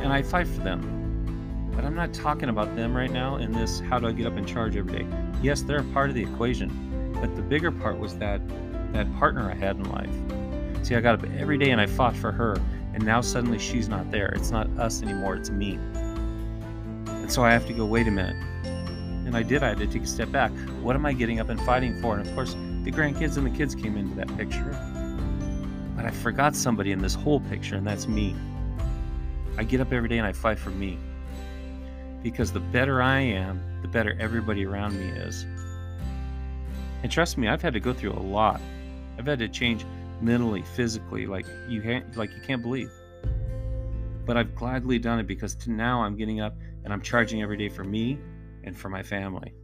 And 0.00 0.12
I 0.12 0.22
fight 0.22 0.48
for 0.48 0.60
them. 0.60 1.72
But 1.74 1.84
I'm 1.84 1.94
not 1.94 2.14
talking 2.14 2.48
about 2.48 2.74
them 2.74 2.96
right 2.96 3.10
now 3.10 3.36
in 3.36 3.52
this 3.52 3.80
how 3.80 3.98
do 3.98 4.06
I 4.06 4.12
get 4.12 4.26
up 4.26 4.36
in 4.38 4.46
charge 4.46 4.76
every 4.76 5.00
day. 5.00 5.06
Yes, 5.42 5.60
they're 5.60 5.80
a 5.80 5.92
part 5.92 6.08
of 6.08 6.14
the 6.14 6.22
equation. 6.22 7.12
But 7.20 7.36
the 7.36 7.42
bigger 7.42 7.70
part 7.70 7.98
was 7.98 8.16
that 8.18 8.40
that 8.92 9.14
partner 9.18 9.50
I 9.50 9.54
had 9.54 9.76
in 9.76 9.84
life. 9.90 10.84
See, 10.86 10.94
I 10.94 11.00
got 11.00 11.22
up 11.22 11.30
every 11.38 11.58
day 11.58 11.70
and 11.70 11.80
I 11.80 11.86
fought 11.86 12.16
for 12.16 12.32
her, 12.32 12.56
and 12.96 13.04
now 13.04 13.20
suddenly 13.20 13.60
she's 13.60 13.88
not 13.88 14.10
there. 14.10 14.30
It's 14.34 14.50
not 14.50 14.66
us 14.76 15.00
anymore, 15.02 15.36
it's 15.36 15.50
me. 15.50 15.74
And 17.06 17.30
so 17.30 17.44
I 17.44 17.52
have 17.52 17.68
to 17.68 17.72
go, 17.72 17.86
wait 17.86 18.08
a 18.08 18.10
minute 18.10 18.36
and 19.26 19.36
I 19.36 19.42
did. 19.42 19.62
I 19.62 19.68
had 19.68 19.78
to 19.78 19.86
take 19.86 20.04
a 20.04 20.06
step 20.06 20.30
back. 20.30 20.52
What 20.80 20.94
am 20.94 21.04
I 21.04 21.12
getting 21.12 21.40
up 21.40 21.48
and 21.48 21.60
fighting 21.60 22.00
for? 22.00 22.16
And 22.16 22.26
of 22.26 22.32
course, 22.34 22.54
the 22.84 22.92
grandkids 22.92 23.36
and 23.36 23.44
the 23.44 23.50
kids 23.50 23.74
came 23.74 23.96
into 23.96 24.14
that 24.14 24.34
picture. 24.36 24.70
But 25.96 26.06
I 26.06 26.10
forgot 26.10 26.54
somebody 26.54 26.92
in 26.92 27.00
this 27.00 27.14
whole 27.14 27.40
picture, 27.40 27.74
and 27.74 27.84
that's 27.84 28.06
me. 28.06 28.36
I 29.58 29.64
get 29.64 29.80
up 29.80 29.92
every 29.92 30.08
day 30.08 30.18
and 30.18 30.26
I 30.26 30.32
fight 30.32 30.58
for 30.58 30.70
me. 30.70 30.96
Because 32.22 32.52
the 32.52 32.60
better 32.60 33.02
I 33.02 33.18
am, 33.18 33.60
the 33.82 33.88
better 33.88 34.16
everybody 34.20 34.64
around 34.64 34.98
me 34.98 35.08
is. 35.08 35.44
And 37.02 37.10
trust 37.10 37.36
me, 37.36 37.48
I've 37.48 37.62
had 37.62 37.72
to 37.72 37.80
go 37.80 37.92
through 37.92 38.12
a 38.12 38.22
lot. 38.22 38.60
I've 39.18 39.26
had 39.26 39.40
to 39.40 39.48
change 39.48 39.84
mentally, 40.20 40.62
physically, 40.62 41.26
like 41.26 41.46
you 41.68 41.82
can't, 41.82 42.16
like 42.16 42.30
you 42.34 42.40
can't 42.40 42.62
believe. 42.62 42.90
But 44.24 44.36
I've 44.36 44.54
gladly 44.54 44.98
done 44.98 45.20
it 45.20 45.26
because 45.26 45.54
to 45.56 45.70
now 45.70 46.02
I'm 46.02 46.16
getting 46.16 46.40
up 46.40 46.56
and 46.84 46.92
I'm 46.92 47.00
charging 47.00 47.42
every 47.42 47.56
day 47.56 47.68
for 47.68 47.84
me 47.84 48.18
and 48.64 48.76
for 48.76 48.88
my 48.88 49.02
family. 49.02 49.54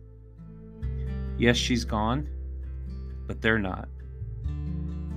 Yes, 1.38 1.56
she's 1.56 1.85
gone, 1.85 2.28
but 3.26 3.40
they're 3.40 3.59
not. 3.59 3.88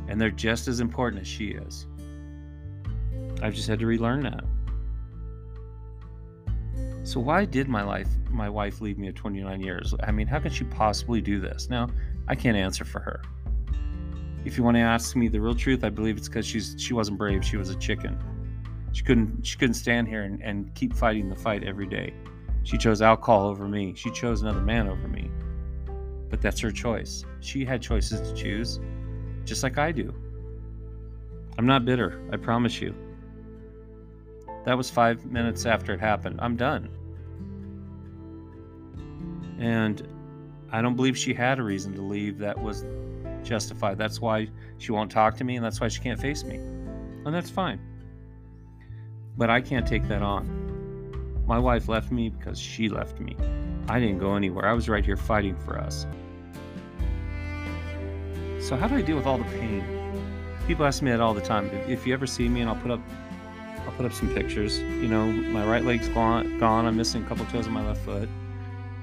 And 0.07 0.19
they're 0.19 0.31
just 0.31 0.67
as 0.67 0.79
important 0.79 1.21
as 1.21 1.27
she 1.27 1.49
is. 1.49 1.87
I've 3.41 3.53
just 3.53 3.67
had 3.67 3.79
to 3.79 3.85
relearn 3.85 4.23
that. 4.23 4.43
So 7.03 7.19
why 7.19 7.45
did 7.45 7.67
my 7.67 7.83
life 7.83 8.07
my 8.31 8.49
wife 8.49 8.81
leave 8.81 8.97
me 8.97 9.07
at 9.07 9.15
29 9.15 9.61
years? 9.61 9.93
I 10.01 10.11
mean, 10.11 10.25
how 10.25 10.39
can 10.39 10.51
she 10.51 10.63
possibly 10.65 11.21
do 11.21 11.39
this? 11.39 11.69
Now, 11.69 11.87
I 12.27 12.33
can't 12.35 12.57
answer 12.57 12.83
for 12.83 12.99
her. 12.99 13.21
If 14.45 14.57
you 14.57 14.63
want 14.63 14.77
to 14.77 14.81
ask 14.81 15.15
me 15.15 15.27
the 15.27 15.41
real 15.41 15.55
truth, 15.55 15.83
I 15.83 15.89
believe 15.89 16.17
it's 16.17 16.27
because 16.27 16.45
she's 16.45 16.75
she 16.77 16.93
wasn't 16.93 17.17
brave. 17.17 17.43
She 17.43 17.57
was 17.57 17.69
a 17.69 17.75
chicken. 17.75 18.17
She 18.93 19.03
couldn't 19.03 19.45
she 19.45 19.57
couldn't 19.57 19.73
stand 19.73 20.07
here 20.07 20.23
and, 20.23 20.41
and 20.41 20.73
keep 20.75 20.93
fighting 20.93 21.29
the 21.29 21.35
fight 21.35 21.63
every 21.63 21.87
day. 21.87 22.13
She 22.63 22.77
chose 22.77 23.01
alcohol 23.01 23.47
over 23.47 23.67
me. 23.67 23.93
She 23.95 24.11
chose 24.11 24.41
another 24.43 24.61
man 24.61 24.87
over 24.87 25.07
me. 25.07 25.29
But 26.29 26.41
that's 26.41 26.59
her 26.61 26.71
choice. 26.71 27.25
She 27.39 27.65
had 27.65 27.81
choices 27.81 28.21
to 28.21 28.35
choose, 28.35 28.79
just 29.45 29.63
like 29.63 29.77
I 29.77 29.91
do. 29.91 30.13
I'm 31.57 31.65
not 31.65 31.85
bitter, 31.85 32.21
I 32.31 32.37
promise 32.37 32.81
you. 32.81 32.93
That 34.65 34.77
was 34.77 34.89
five 34.89 35.25
minutes 35.25 35.65
after 35.65 35.93
it 35.93 35.99
happened. 35.99 36.39
I'm 36.41 36.55
done. 36.55 36.89
And 39.59 40.07
I 40.71 40.81
don't 40.81 40.95
believe 40.95 41.17
she 41.17 41.33
had 41.33 41.59
a 41.59 41.63
reason 41.63 41.93
to 41.93 42.01
leave 42.01 42.39
that 42.39 42.59
was 42.59 42.83
justified. 43.45 43.97
That's 43.97 44.19
why 44.19 44.49
she 44.77 44.91
won't 44.91 45.11
talk 45.11 45.37
to 45.37 45.43
me, 45.43 45.55
and 45.55 45.63
that's 45.63 45.79
why 45.79 45.87
she 45.87 46.01
can't 46.01 46.19
face 46.19 46.43
me. 46.43 46.55
And 46.55 47.33
that's 47.33 47.49
fine. 47.49 47.79
But 49.37 49.49
I 49.49 49.61
can't 49.61 49.87
take 49.87 50.07
that 50.07 50.21
on. 50.21 51.43
My 51.47 51.59
wife 51.59 51.87
left 51.87 52.11
me 52.11 52.29
because 52.29 52.59
she 52.59 52.89
left 52.89 53.19
me. 53.19 53.35
I 53.87 53.99
didn't 53.99 54.19
go 54.19 54.35
anywhere. 54.35 54.65
I 54.65 54.73
was 54.73 54.89
right 54.89 55.05
here 55.05 55.17
fighting 55.17 55.55
for 55.57 55.77
us. 55.77 56.07
So, 58.59 58.75
how 58.75 58.87
do 58.87 58.95
I 58.95 59.01
deal 59.01 59.15
with 59.15 59.27
all 59.27 59.37
the 59.37 59.43
pain? 59.45 59.83
People 60.65 60.85
ask 60.85 61.03
me 61.03 61.11
that 61.11 61.21
all 61.21 61.35
the 61.35 61.41
time. 61.41 61.69
If, 61.87 62.07
you 62.07 62.13
ever 62.13 62.25
see 62.25 62.49
me, 62.49 62.61
and 62.61 62.69
I'll 62.69 62.75
put 62.77 62.89
up, 62.89 63.01
I'll 63.85 63.91
put 63.91 64.05
up 64.05 64.13
some 64.13 64.33
pictures. 64.33 64.79
You 64.79 65.07
know, 65.07 65.27
my 65.27 65.63
right 65.63 65.85
leg's 65.85 66.07
gone. 66.09 66.57
Gone. 66.57 66.87
I'm 66.87 66.97
missing 66.97 67.23
a 67.23 67.27
couple 67.27 67.45
toes 67.45 67.67
on 67.67 67.73
my 67.73 67.85
left 67.85 68.03
foot. 68.03 68.27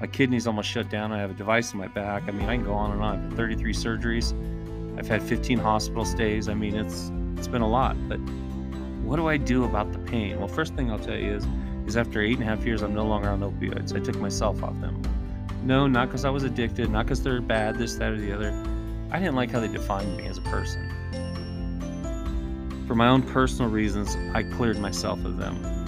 My 0.03 0.07
kidneys 0.07 0.47
almost 0.47 0.67
shut 0.67 0.89
down. 0.89 1.13
I 1.13 1.19
have 1.19 1.31
a 1.31 1.33
device 1.33 1.71
in 1.71 1.79
my 1.79 1.87
back. 1.87 2.23
I 2.27 2.31
mean, 2.31 2.49
I 2.49 2.57
can 2.57 2.65
go 2.65 2.73
on 2.73 2.91
and 2.91 3.01
on. 3.01 3.19
I've 3.19 3.23
had 3.29 3.37
33 3.37 3.71
surgeries. 3.71 4.99
I've 4.99 5.07
had 5.07 5.23
15 5.23 5.57
hospital 5.57 6.03
stays. 6.03 6.49
I 6.49 6.53
mean, 6.53 6.75
it's 6.75 7.09
it's 7.37 7.47
been 7.47 7.61
a 7.61 7.69
lot. 7.69 7.95
But 8.09 8.17
what 9.05 9.15
do 9.15 9.29
I 9.29 9.37
do 9.37 9.63
about 9.63 9.93
the 9.93 9.99
pain? 9.99 10.37
Well, 10.39 10.49
first 10.49 10.75
thing 10.75 10.91
I'll 10.91 10.99
tell 10.99 11.15
you 11.15 11.31
is 11.31 11.47
is 11.87 11.95
after 11.95 12.21
eight 12.21 12.33
and 12.33 12.43
a 12.43 12.45
half 12.45 12.65
years, 12.65 12.81
I'm 12.81 12.93
no 12.93 13.05
longer 13.05 13.29
on 13.29 13.39
opioids. 13.39 13.95
I 13.95 14.03
took 14.03 14.17
myself 14.17 14.61
off 14.61 14.77
them. 14.81 15.01
No, 15.63 15.87
not 15.87 16.09
because 16.09 16.25
I 16.25 16.29
was 16.31 16.43
addicted, 16.43 16.89
not 16.89 17.05
because 17.05 17.23
they're 17.23 17.39
bad, 17.39 17.77
this, 17.77 17.95
that, 17.95 18.11
or 18.11 18.17
the 18.17 18.33
other. 18.33 18.51
I 19.09 19.19
didn't 19.19 19.35
like 19.35 19.51
how 19.51 19.61
they 19.61 19.69
defined 19.69 20.17
me 20.17 20.25
as 20.27 20.37
a 20.37 20.41
person. 20.41 20.91
For 22.87 22.95
my 22.95 23.07
own 23.07 23.21
personal 23.21 23.71
reasons, 23.71 24.17
I 24.35 24.43
cleared 24.43 24.79
myself 24.79 25.23
of 25.23 25.37
them. 25.37 25.82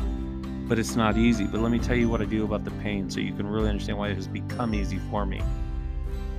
But 0.67 0.79
it's 0.79 0.95
not 0.95 1.17
easy. 1.17 1.45
But 1.45 1.61
let 1.61 1.71
me 1.71 1.79
tell 1.79 1.95
you 1.95 2.09
what 2.09 2.21
I 2.21 2.25
do 2.25 2.43
about 2.43 2.65
the 2.65 2.71
pain 2.71 3.09
so 3.09 3.19
you 3.19 3.33
can 3.33 3.47
really 3.47 3.69
understand 3.69 3.97
why 3.97 4.09
it 4.09 4.15
has 4.15 4.27
become 4.27 4.73
easy 4.73 4.99
for 5.11 5.25
me. 5.25 5.41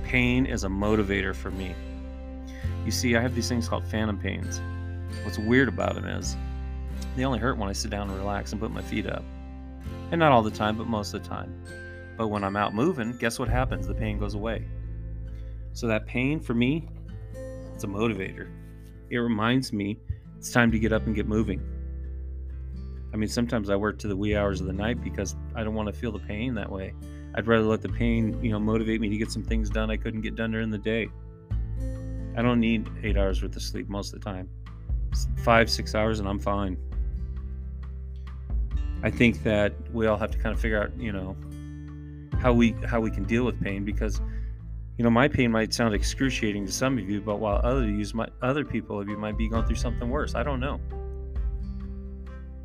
Pain 0.03 0.45
is 0.45 0.63
a 0.63 0.67
motivator 0.67 1.33
for 1.35 1.51
me. 1.51 1.73
You 2.85 2.91
see, 2.91 3.15
I 3.15 3.21
have 3.21 3.35
these 3.35 3.49
things 3.49 3.67
called 3.67 3.85
phantom 3.85 4.17
pains. 4.17 4.61
What's 5.23 5.37
weird 5.37 5.67
about 5.67 5.95
them 5.95 6.05
is 6.05 6.35
they 7.15 7.25
only 7.25 7.39
hurt 7.39 7.57
when 7.57 7.69
I 7.69 7.73
sit 7.73 7.91
down 7.91 8.09
and 8.09 8.17
relax 8.17 8.51
and 8.51 8.61
put 8.61 8.71
my 8.71 8.81
feet 8.81 9.07
up. 9.07 9.23
And 10.11 10.19
not 10.19 10.31
all 10.31 10.41
the 10.41 10.51
time, 10.51 10.77
but 10.77 10.87
most 10.87 11.13
of 11.13 11.23
the 11.23 11.29
time. 11.29 11.61
But 12.17 12.27
when 12.27 12.43
I'm 12.43 12.55
out 12.55 12.73
moving, 12.73 13.17
guess 13.17 13.39
what 13.39 13.47
happens? 13.47 13.87
The 13.87 13.93
pain 13.93 14.19
goes 14.19 14.33
away. 14.33 14.65
So 15.73 15.87
that 15.87 16.07
pain 16.07 16.39
for 16.39 16.53
me, 16.53 16.87
it's 17.73 17.83
a 17.83 17.87
motivator. 17.87 18.49
It 19.09 19.17
reminds 19.17 19.71
me 19.71 19.99
it's 20.37 20.51
time 20.51 20.71
to 20.71 20.79
get 20.79 20.91
up 20.91 21.05
and 21.05 21.15
get 21.15 21.27
moving. 21.27 21.61
I 23.13 23.17
mean, 23.17 23.29
sometimes 23.29 23.69
I 23.69 23.75
work 23.75 23.97
to 23.99 24.07
the 24.07 24.15
wee 24.15 24.35
hours 24.35 24.61
of 24.61 24.67
the 24.67 24.73
night 24.73 25.03
because 25.03 25.35
I 25.55 25.63
don't 25.63 25.73
want 25.73 25.87
to 25.87 25.93
feel 25.93 26.11
the 26.11 26.19
pain 26.19 26.53
that 26.55 26.71
way. 26.71 26.93
I'd 27.35 27.47
rather 27.47 27.63
let 27.63 27.81
the 27.81 27.89
pain, 27.89 28.41
you 28.43 28.51
know, 28.51 28.59
motivate 28.59 28.99
me 28.99 29.09
to 29.09 29.17
get 29.17 29.31
some 29.31 29.43
things 29.43 29.69
done 29.69 29.91
I 29.91 29.97
couldn't 29.97 30.21
get 30.21 30.35
done 30.35 30.51
during 30.51 30.71
the 30.71 30.77
day. 30.77 31.09
I 32.35 32.41
don't 32.41 32.59
need 32.59 32.89
eight 33.03 33.17
hours 33.17 33.41
worth 33.41 33.55
of 33.55 33.61
sleep 33.61 33.89
most 33.89 34.13
of 34.13 34.19
the 34.19 34.25
time. 34.25 34.49
Five, 35.43 35.69
six 35.69 35.95
hours, 35.95 36.19
and 36.19 36.27
I'm 36.27 36.39
fine. 36.39 36.77
I 39.03 39.09
think 39.09 39.43
that 39.43 39.73
we 39.93 40.07
all 40.07 40.17
have 40.17 40.31
to 40.31 40.37
kind 40.37 40.53
of 40.53 40.59
figure 40.59 40.81
out, 40.81 40.91
you 40.99 41.11
know, 41.11 41.35
how 42.39 42.53
we 42.53 42.75
how 42.85 42.99
we 42.99 43.09
can 43.09 43.23
deal 43.23 43.43
with 43.43 43.59
pain 43.61 43.85
because, 43.85 44.21
you 44.97 45.03
know, 45.03 45.09
my 45.09 45.27
pain 45.27 45.51
might 45.51 45.73
sound 45.73 45.93
excruciating 45.93 46.65
to 46.65 46.71
some 46.71 46.97
of 46.97 47.09
you, 47.09 47.21
but 47.21 47.39
while 47.39 47.61
other 47.63 47.85
you 47.85 48.05
might 48.13 48.29
other 48.41 48.65
people 48.65 48.99
of 48.99 49.07
you 49.07 49.17
might 49.17 49.37
be 49.37 49.47
going 49.47 49.65
through 49.65 49.75
something 49.75 50.09
worse. 50.09 50.35
I 50.35 50.43
don't 50.43 50.59
know. 50.59 50.79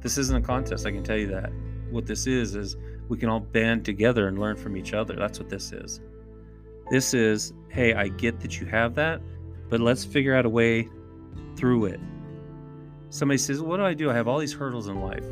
This 0.02 0.18
isn't 0.18 0.36
a 0.36 0.40
contest. 0.44 0.86
I 0.86 0.90
can 0.90 1.02
tell 1.02 1.16
you 1.16 1.28
that. 1.28 1.50
What 1.90 2.06
this 2.06 2.26
is 2.26 2.54
is 2.54 2.76
we 3.08 3.18
can 3.18 3.28
all 3.28 3.40
band 3.40 3.84
together 3.84 4.28
and 4.28 4.38
learn 4.38 4.56
from 4.56 4.76
each 4.76 4.94
other. 4.94 5.14
That's 5.14 5.38
what 5.38 5.48
this 5.48 5.72
is. 5.72 6.00
This 6.90 7.14
is, 7.14 7.52
hey, 7.68 7.94
I 7.94 8.08
get 8.08 8.40
that 8.40 8.60
you 8.60 8.66
have 8.66 8.94
that, 8.96 9.20
but 9.68 9.80
let's 9.80 10.04
figure 10.04 10.34
out 10.34 10.46
a 10.46 10.48
way 10.48 10.88
through 11.56 11.86
it. 11.86 12.00
Somebody 13.10 13.38
says, 13.38 13.60
What 13.60 13.76
do 13.76 13.84
I 13.84 13.94
do? 13.94 14.10
I 14.10 14.14
have 14.14 14.28
all 14.28 14.38
these 14.38 14.52
hurdles 14.52 14.88
in 14.88 15.00
life 15.00 15.24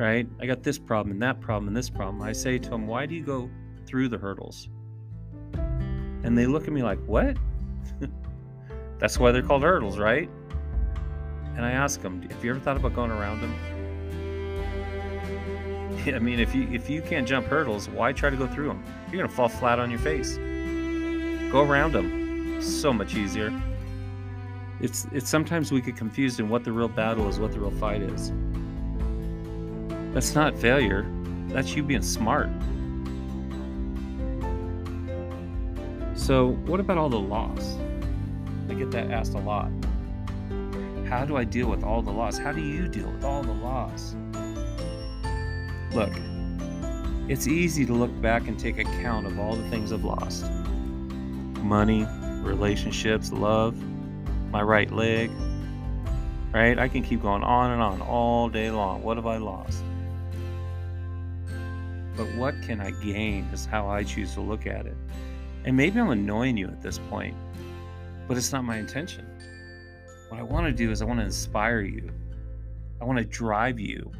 right? 0.00 0.26
I 0.40 0.46
got 0.46 0.62
this 0.62 0.78
problem 0.78 1.12
and 1.12 1.22
that 1.22 1.40
problem 1.40 1.68
and 1.68 1.76
this 1.76 1.90
problem. 1.90 2.22
I 2.22 2.32
say 2.32 2.58
to 2.58 2.70
them, 2.70 2.86
Why 2.86 3.06
do 3.06 3.14
you 3.14 3.22
go 3.22 3.50
through 3.86 4.08
the 4.08 4.18
hurdles? 4.18 4.68
And 6.22 6.36
they 6.36 6.46
look 6.46 6.64
at 6.64 6.72
me 6.72 6.82
like, 6.82 6.98
What? 7.04 7.36
That's 8.98 9.18
why 9.18 9.30
they're 9.30 9.42
called 9.42 9.62
hurdles, 9.62 9.98
right? 9.98 10.30
And 11.56 11.64
I 11.64 11.72
ask 11.72 12.00
them, 12.00 12.22
Have 12.22 12.44
you 12.44 12.50
ever 12.50 12.60
thought 12.60 12.76
about 12.76 12.94
going 12.94 13.10
around 13.10 13.40
them? 13.40 13.54
I 16.06 16.18
mean, 16.18 16.40
if 16.40 16.54
you 16.54 16.68
if 16.72 16.88
you 16.88 17.02
can't 17.02 17.26
jump 17.26 17.46
hurdles, 17.46 17.88
why 17.88 18.12
try 18.12 18.30
to 18.30 18.36
go 18.36 18.46
through 18.46 18.68
them? 18.68 18.84
You're 19.10 19.22
gonna 19.22 19.34
fall 19.34 19.48
flat 19.48 19.78
on 19.78 19.90
your 19.90 20.00
face. 20.00 20.36
Go 21.52 21.62
around 21.62 21.92
them. 21.92 22.62
So 22.62 22.92
much 22.92 23.14
easier. 23.14 23.52
It's 24.80 25.06
it's 25.12 25.28
sometimes 25.28 25.72
we 25.72 25.80
get 25.80 25.96
confused 25.96 26.40
in 26.40 26.48
what 26.48 26.64
the 26.64 26.72
real 26.72 26.88
battle 26.88 27.28
is, 27.28 27.38
what 27.38 27.52
the 27.52 27.60
real 27.60 27.70
fight 27.72 28.00
is. 28.02 28.32
That's 30.14 30.34
not 30.34 30.58
failure. 30.58 31.06
That's 31.48 31.74
you 31.74 31.82
being 31.82 32.02
smart. 32.02 32.48
So, 36.14 36.52
what 36.66 36.80
about 36.80 36.98
all 36.98 37.08
the 37.08 37.18
loss? 37.18 37.76
I 38.68 38.74
get 38.74 38.90
that 38.92 39.10
asked 39.10 39.34
a 39.34 39.38
lot. 39.38 39.70
How 41.10 41.26
do 41.26 41.36
I 41.36 41.44
deal 41.44 41.68
with 41.68 41.84
all 41.84 42.00
the 42.00 42.10
loss? 42.10 42.38
How 42.38 42.52
do 42.52 42.62
you 42.62 42.88
deal 42.88 43.10
with 43.10 43.24
all 43.24 43.42
the 43.42 43.52
loss? 43.52 44.14
Look, 45.92 46.12
it's 47.28 47.46
easy 47.46 47.84
to 47.84 47.92
look 47.92 48.18
back 48.22 48.48
and 48.48 48.58
take 48.58 48.78
account 48.78 49.26
of 49.26 49.38
all 49.38 49.56
the 49.56 49.68
things 49.68 49.92
I've 49.92 50.04
lost 50.04 50.50
money, 51.60 52.06
relationships, 52.42 53.30
love, 53.32 53.76
my 54.50 54.62
right 54.62 54.90
leg, 54.90 55.30
right? 56.54 56.78
I 56.78 56.88
can 56.88 57.02
keep 57.02 57.20
going 57.20 57.42
on 57.42 57.72
and 57.72 57.82
on 57.82 58.00
all 58.00 58.48
day 58.48 58.70
long. 58.70 59.02
What 59.02 59.18
have 59.18 59.26
I 59.26 59.36
lost? 59.36 59.82
but 62.20 62.34
what 62.34 62.54
can 62.60 62.82
I 62.82 62.90
gain 62.90 63.44
is 63.46 63.64
how 63.64 63.88
I 63.88 64.04
choose 64.04 64.34
to 64.34 64.42
look 64.42 64.66
at 64.66 64.84
it. 64.84 64.96
And 65.64 65.74
maybe 65.74 65.98
I'm 65.98 66.10
annoying 66.10 66.58
you 66.58 66.66
at 66.66 66.82
this 66.82 66.98
point, 67.08 67.34
but 68.28 68.36
it's 68.36 68.52
not 68.52 68.62
my 68.62 68.76
intention. 68.76 69.26
What 70.30 70.38
I 70.38 70.44
want 70.44 70.66
to 70.66 70.72
do 70.72 70.92
is 70.92 71.02
I 71.02 71.06
want 71.06 71.18
to 71.18 71.24
inspire 71.24 71.80
you. 71.80 72.08
I 73.00 73.04
want 73.04 73.18
to 73.18 73.24
drive 73.24 73.80
you. 73.80 74.12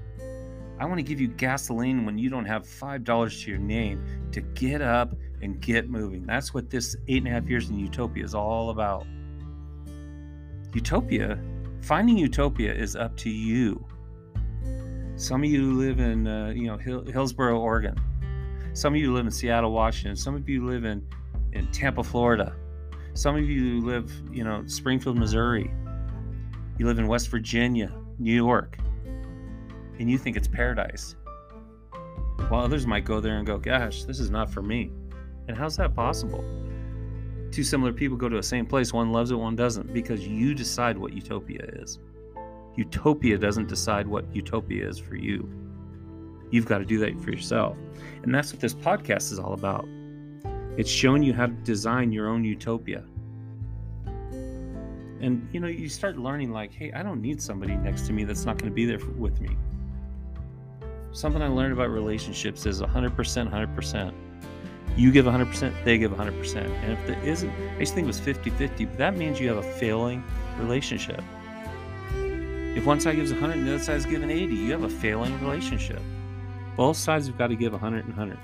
I 0.80 0.84
want 0.84 0.98
to 0.98 1.04
give 1.04 1.20
you 1.20 1.28
gasoline 1.28 2.04
when 2.04 2.18
you 2.18 2.28
don't 2.28 2.46
have 2.46 2.64
$5 2.64 3.44
to 3.44 3.50
your 3.50 3.60
name 3.60 4.04
to 4.32 4.40
get 4.40 4.82
up 4.82 5.14
and 5.40 5.60
get 5.60 5.88
moving. 5.88 6.26
That's 6.26 6.52
what 6.52 6.68
this 6.68 6.96
eight 7.06 7.18
and 7.18 7.28
a 7.28 7.30
half 7.30 7.48
years 7.48 7.70
in 7.70 7.78
Utopia 7.78 8.24
is 8.24 8.34
all 8.34 8.70
about. 8.70 9.06
Utopia, 10.74 11.38
finding 11.80 12.18
Utopia 12.18 12.74
is 12.74 12.96
up 12.96 13.16
to 13.18 13.30
you. 13.30 13.86
Some 15.14 15.44
of 15.44 15.50
you 15.50 15.74
live 15.74 16.00
in, 16.00 16.26
uh, 16.26 16.48
you 16.48 16.66
know, 16.66 16.76
Hill- 16.76 17.04
Hillsboro, 17.04 17.56
Oregon. 17.56 17.94
Some 18.72 18.94
of 18.94 19.00
you 19.00 19.12
live 19.12 19.26
in 19.26 19.30
Seattle, 19.30 19.70
Washington. 19.70 20.16
Some 20.16 20.34
of 20.34 20.48
you 20.48 20.66
live 20.66 20.84
in, 20.84 21.06
in 21.52 21.70
Tampa, 21.70 22.02
Florida. 22.02 22.56
Some 23.14 23.36
of 23.36 23.48
you 23.48 23.80
live, 23.80 24.10
you 24.32 24.42
know, 24.42 24.64
Springfield, 24.66 25.16
Missouri. 25.16 25.70
You 26.80 26.86
live 26.86 26.98
in 26.98 27.08
West 27.08 27.28
Virginia, 27.28 27.92
New 28.18 28.32
York, 28.32 28.78
and 29.98 30.10
you 30.10 30.16
think 30.16 30.38
it's 30.38 30.48
paradise. 30.48 31.14
While 32.48 32.62
others 32.62 32.86
might 32.86 33.04
go 33.04 33.20
there 33.20 33.36
and 33.36 33.46
go, 33.46 33.58
gosh, 33.58 34.04
this 34.04 34.18
is 34.18 34.30
not 34.30 34.50
for 34.50 34.62
me. 34.62 34.90
And 35.46 35.54
how's 35.54 35.76
that 35.76 35.94
possible? 35.94 36.42
Two 37.52 37.64
similar 37.64 37.92
people 37.92 38.16
go 38.16 38.30
to 38.30 38.36
the 38.36 38.42
same 38.42 38.64
place, 38.64 38.94
one 38.94 39.12
loves 39.12 39.30
it, 39.30 39.34
one 39.34 39.56
doesn't, 39.56 39.92
because 39.92 40.26
you 40.26 40.54
decide 40.54 40.96
what 40.96 41.12
utopia 41.12 41.66
is. 41.82 41.98
Utopia 42.76 43.36
doesn't 43.36 43.68
decide 43.68 44.06
what 44.06 44.34
utopia 44.34 44.88
is 44.88 44.98
for 44.98 45.16
you. 45.16 45.46
You've 46.50 46.64
got 46.64 46.78
to 46.78 46.86
do 46.86 46.98
that 47.00 47.20
for 47.20 47.30
yourself. 47.30 47.76
And 48.22 48.34
that's 48.34 48.54
what 48.54 48.60
this 48.62 48.72
podcast 48.72 49.32
is 49.32 49.38
all 49.38 49.52
about. 49.52 49.86
It's 50.78 50.88
showing 50.88 51.22
you 51.22 51.34
how 51.34 51.44
to 51.44 51.52
design 51.52 52.10
your 52.10 52.28
own 52.28 52.42
utopia. 52.42 53.04
And 55.20 55.46
you 55.52 55.60
know, 55.60 55.68
you 55.68 55.88
start 55.88 56.16
learning 56.18 56.50
like, 56.50 56.72
hey, 56.72 56.92
I 56.92 57.02
don't 57.02 57.20
need 57.20 57.42
somebody 57.42 57.76
next 57.76 58.06
to 58.06 58.12
me 58.12 58.24
that's 58.24 58.44
not 58.46 58.58
going 58.58 58.70
to 58.70 58.74
be 58.74 58.86
there 58.86 58.98
with 59.16 59.40
me. 59.40 59.56
something 61.12 61.42
I 61.42 61.48
learned 61.48 61.72
about 61.72 61.90
relationships 61.90 62.66
is 62.66 62.80
100%, 62.80 63.14
100%. 63.14 64.14
You 64.96 65.12
give 65.12 65.26
100%, 65.26 65.84
they 65.84 65.98
give 65.98 66.12
100%. 66.12 66.56
And 66.56 66.92
if 66.92 67.06
there 67.06 67.22
isn't, 67.22 67.50
I 67.50 67.78
used 67.78 67.92
to 67.92 67.96
think 67.96 68.04
it 68.04 68.08
was 68.08 68.20
50 68.20 68.50
50, 68.50 68.84
but 68.86 68.98
that 68.98 69.16
means 69.16 69.38
you 69.40 69.48
have 69.48 69.58
a 69.58 69.62
failing 69.62 70.24
relationship. 70.58 71.22
If 72.76 72.86
one 72.86 73.00
side 73.00 73.16
gives 73.16 73.32
100 73.32 73.58
and 73.58 73.66
the 73.66 73.74
other 73.74 73.82
side 73.82 73.96
is 73.96 74.06
giving 74.06 74.30
80, 74.30 74.54
you 74.54 74.72
have 74.72 74.84
a 74.84 74.88
failing 74.88 75.38
relationship. 75.40 76.00
Both 76.76 76.96
sides 76.96 77.26
have 77.26 77.36
got 77.36 77.48
to 77.48 77.56
give 77.56 77.72
100 77.72 78.04
and 78.04 78.16
100. 78.16 78.38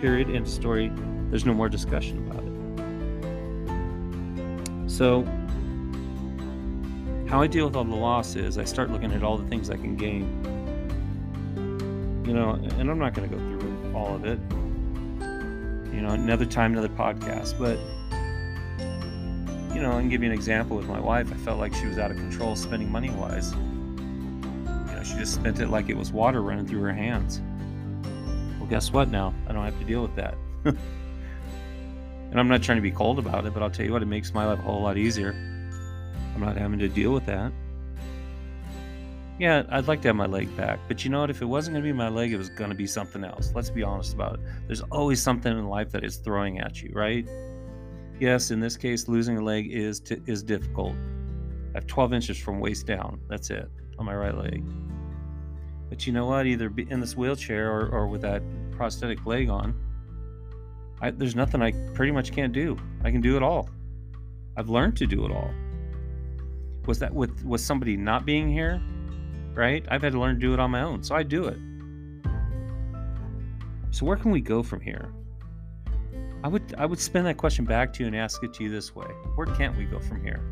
Period. 0.00 0.30
End 0.30 0.48
story. 0.48 0.92
There's 1.30 1.46
no 1.46 1.54
more 1.54 1.68
discussion 1.68 2.18
about 2.28 2.42
it. 2.44 2.52
So, 4.90 5.24
how 7.28 7.42
I 7.42 7.48
deal 7.48 7.66
with 7.66 7.74
all 7.74 7.84
the 7.84 7.94
loss 7.94 8.36
is 8.36 8.56
I 8.56 8.64
start 8.64 8.90
looking 8.90 9.12
at 9.12 9.24
all 9.24 9.36
the 9.36 9.48
things 9.48 9.68
I 9.68 9.76
can 9.76 9.96
gain. 9.96 10.22
You 12.24 12.32
know, 12.32 12.50
and 12.52 12.90
I'm 12.90 12.98
not 12.98 13.14
going 13.14 13.28
to 13.28 13.36
go 13.36 13.40
through 13.40 13.92
all 13.94 14.14
of 14.14 14.24
it. 14.24 14.38
You 15.92 16.02
know, 16.02 16.10
another 16.10 16.44
time, 16.44 16.72
another 16.72 16.88
podcast. 16.88 17.58
But, 17.58 17.78
you 19.74 19.82
know, 19.82 19.92
I 19.92 20.00
can 20.00 20.08
give 20.08 20.22
you 20.22 20.28
an 20.28 20.34
example 20.34 20.76
with 20.76 20.86
my 20.86 21.00
wife. 21.00 21.32
I 21.32 21.36
felt 21.36 21.58
like 21.58 21.74
she 21.74 21.86
was 21.86 21.98
out 21.98 22.12
of 22.12 22.16
control 22.16 22.54
spending 22.54 22.90
money 22.90 23.10
wise. 23.10 23.52
You 23.52 23.58
know, 24.94 25.02
she 25.04 25.14
just 25.14 25.34
spent 25.34 25.58
it 25.58 25.68
like 25.68 25.88
it 25.88 25.96
was 25.96 26.12
water 26.12 26.42
running 26.42 26.66
through 26.66 26.82
her 26.82 26.92
hands. 26.92 27.40
Well, 28.60 28.68
guess 28.68 28.92
what 28.92 29.08
now? 29.08 29.34
I 29.48 29.52
don't 29.52 29.64
have 29.64 29.78
to 29.80 29.84
deal 29.84 30.02
with 30.02 30.14
that. 30.14 30.36
and 30.64 30.78
I'm 32.38 32.46
not 32.48 32.62
trying 32.62 32.78
to 32.78 32.82
be 32.82 32.92
cold 32.92 33.18
about 33.18 33.46
it, 33.46 33.54
but 33.54 33.64
I'll 33.64 33.70
tell 33.70 33.84
you 33.84 33.92
what, 33.92 34.02
it 34.02 34.06
makes 34.06 34.32
my 34.32 34.46
life 34.46 34.60
a 34.60 34.62
whole 34.62 34.82
lot 34.82 34.96
easier. 34.96 35.55
I'm 36.36 36.42
not 36.42 36.58
having 36.58 36.78
to 36.80 36.88
deal 36.88 37.12
with 37.12 37.24
that. 37.26 37.50
Yeah, 39.38 39.62
I'd 39.70 39.88
like 39.88 40.02
to 40.02 40.08
have 40.08 40.16
my 40.16 40.26
leg 40.26 40.54
back, 40.54 40.78
but 40.86 41.02
you 41.02 41.10
know 41.10 41.20
what? 41.20 41.30
If 41.30 41.40
it 41.40 41.46
wasn't 41.46 41.74
going 41.74 41.82
to 41.82 41.88
be 41.88 41.96
my 41.96 42.10
leg, 42.10 42.30
it 42.30 42.36
was 42.36 42.50
going 42.50 42.68
to 42.68 42.76
be 42.76 42.86
something 42.86 43.24
else. 43.24 43.52
Let's 43.54 43.70
be 43.70 43.82
honest 43.82 44.12
about 44.12 44.34
it. 44.34 44.40
There's 44.66 44.82
always 44.82 45.22
something 45.22 45.50
in 45.50 45.66
life 45.66 45.90
that 45.92 46.04
is 46.04 46.16
throwing 46.16 46.60
at 46.60 46.82
you, 46.82 46.90
right? 46.92 47.26
Yes, 48.20 48.50
in 48.50 48.60
this 48.60 48.76
case, 48.76 49.08
losing 49.08 49.38
a 49.38 49.40
leg 49.40 49.72
is 49.72 49.98
t- 49.98 50.20
is 50.26 50.42
difficult. 50.42 50.94
I 51.74 51.78
have 51.78 51.86
12 51.86 52.12
inches 52.12 52.36
from 52.36 52.60
waist 52.60 52.86
down. 52.86 53.18
That's 53.28 53.48
it 53.48 53.70
on 53.98 54.04
my 54.04 54.14
right 54.14 54.36
leg. 54.36 54.62
But 55.88 56.06
you 56.06 56.12
know 56.12 56.26
what? 56.26 56.46
Either 56.46 56.70
in 56.76 57.00
this 57.00 57.16
wheelchair 57.16 57.72
or, 57.72 57.88
or 57.88 58.08
with 58.08 58.20
that 58.22 58.42
prosthetic 58.72 59.24
leg 59.24 59.48
on, 59.48 59.74
I, 61.00 61.12
there's 61.12 61.34
nothing 61.34 61.62
I 61.62 61.72
pretty 61.94 62.12
much 62.12 62.30
can't 62.32 62.52
do. 62.52 62.76
I 63.04 63.10
can 63.10 63.22
do 63.22 63.36
it 63.38 63.42
all. 63.42 63.70
I've 64.54 64.68
learned 64.68 64.98
to 64.98 65.06
do 65.06 65.24
it 65.24 65.30
all 65.30 65.50
was 66.86 66.98
that 66.98 67.12
with 67.14 67.44
with 67.44 67.60
somebody 67.60 67.96
not 67.96 68.24
being 68.24 68.48
here 68.48 68.80
right? 69.56 69.86
I've 69.88 70.02
had 70.02 70.12
to 70.12 70.20
learn 70.20 70.34
to 70.34 70.40
do 70.40 70.52
it 70.52 70.60
on 70.60 70.70
my 70.70 70.82
own 70.82 71.02
so 71.02 71.14
i 71.14 71.22
do 71.22 71.46
it. 71.46 71.58
So 73.90 74.04
where 74.04 74.16
can 74.16 74.30
we 74.30 74.42
go 74.42 74.62
from 74.62 74.80
here? 74.80 75.10
I 76.44 76.48
would 76.48 76.74
i 76.78 76.86
would 76.86 77.00
spin 77.00 77.24
that 77.24 77.38
question 77.38 77.64
back 77.64 77.92
to 77.94 78.02
you 78.02 78.06
and 78.06 78.14
ask 78.14 78.44
it 78.44 78.52
to 78.54 78.64
you 78.64 78.70
this 78.70 78.94
way. 78.94 79.06
Where 79.34 79.46
can't 79.46 79.76
we 79.76 79.84
go 79.84 79.98
from 79.98 80.22
here? 80.22 80.42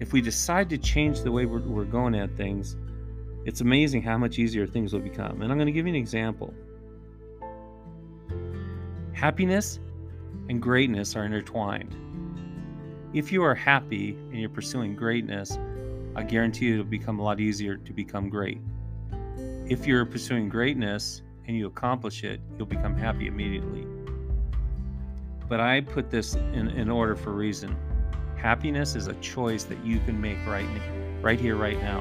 If 0.00 0.12
we 0.12 0.20
decide 0.20 0.68
to 0.70 0.78
change 0.78 1.20
the 1.20 1.30
way 1.30 1.46
we're, 1.46 1.60
we're 1.60 1.84
going 1.84 2.14
at 2.16 2.36
things 2.36 2.76
it's 3.46 3.60
amazing 3.60 4.02
how 4.02 4.16
much 4.16 4.38
easier 4.38 4.66
things 4.66 4.92
will 4.92 5.00
become. 5.00 5.40
And 5.42 5.52
i'm 5.52 5.56
going 5.58 5.66
to 5.66 5.72
give 5.72 5.86
you 5.86 5.92
an 5.92 5.98
example. 5.98 6.52
Happiness 9.12 9.78
and 10.48 10.60
greatness 10.60 11.14
are 11.14 11.24
intertwined 11.24 11.94
if 13.14 13.30
you 13.30 13.44
are 13.44 13.54
happy 13.54 14.10
and 14.10 14.40
you're 14.40 14.48
pursuing 14.48 14.96
greatness, 14.96 15.56
I 16.16 16.24
guarantee 16.24 16.66
you 16.66 16.80
it'll 16.80 16.84
become 16.84 17.20
a 17.20 17.22
lot 17.22 17.38
easier 17.38 17.76
to 17.76 17.92
become 17.92 18.28
great. 18.28 18.60
If 19.68 19.86
you're 19.86 20.04
pursuing 20.04 20.48
greatness 20.48 21.22
and 21.46 21.56
you 21.56 21.68
accomplish 21.68 22.24
it, 22.24 22.40
you'll 22.56 22.66
become 22.66 22.96
happy 22.96 23.28
immediately. 23.28 23.86
But 25.48 25.60
I 25.60 25.82
put 25.82 26.10
this 26.10 26.34
in, 26.34 26.68
in 26.70 26.90
order 26.90 27.14
for 27.14 27.30
a 27.30 27.34
reason. 27.34 27.76
Happiness 28.36 28.96
is 28.96 29.06
a 29.06 29.14
choice 29.14 29.62
that 29.64 29.82
you 29.84 30.00
can 30.00 30.20
make 30.20 30.44
right, 30.44 30.66
right 31.22 31.38
here, 31.38 31.54
right 31.54 31.80
now. 31.80 32.00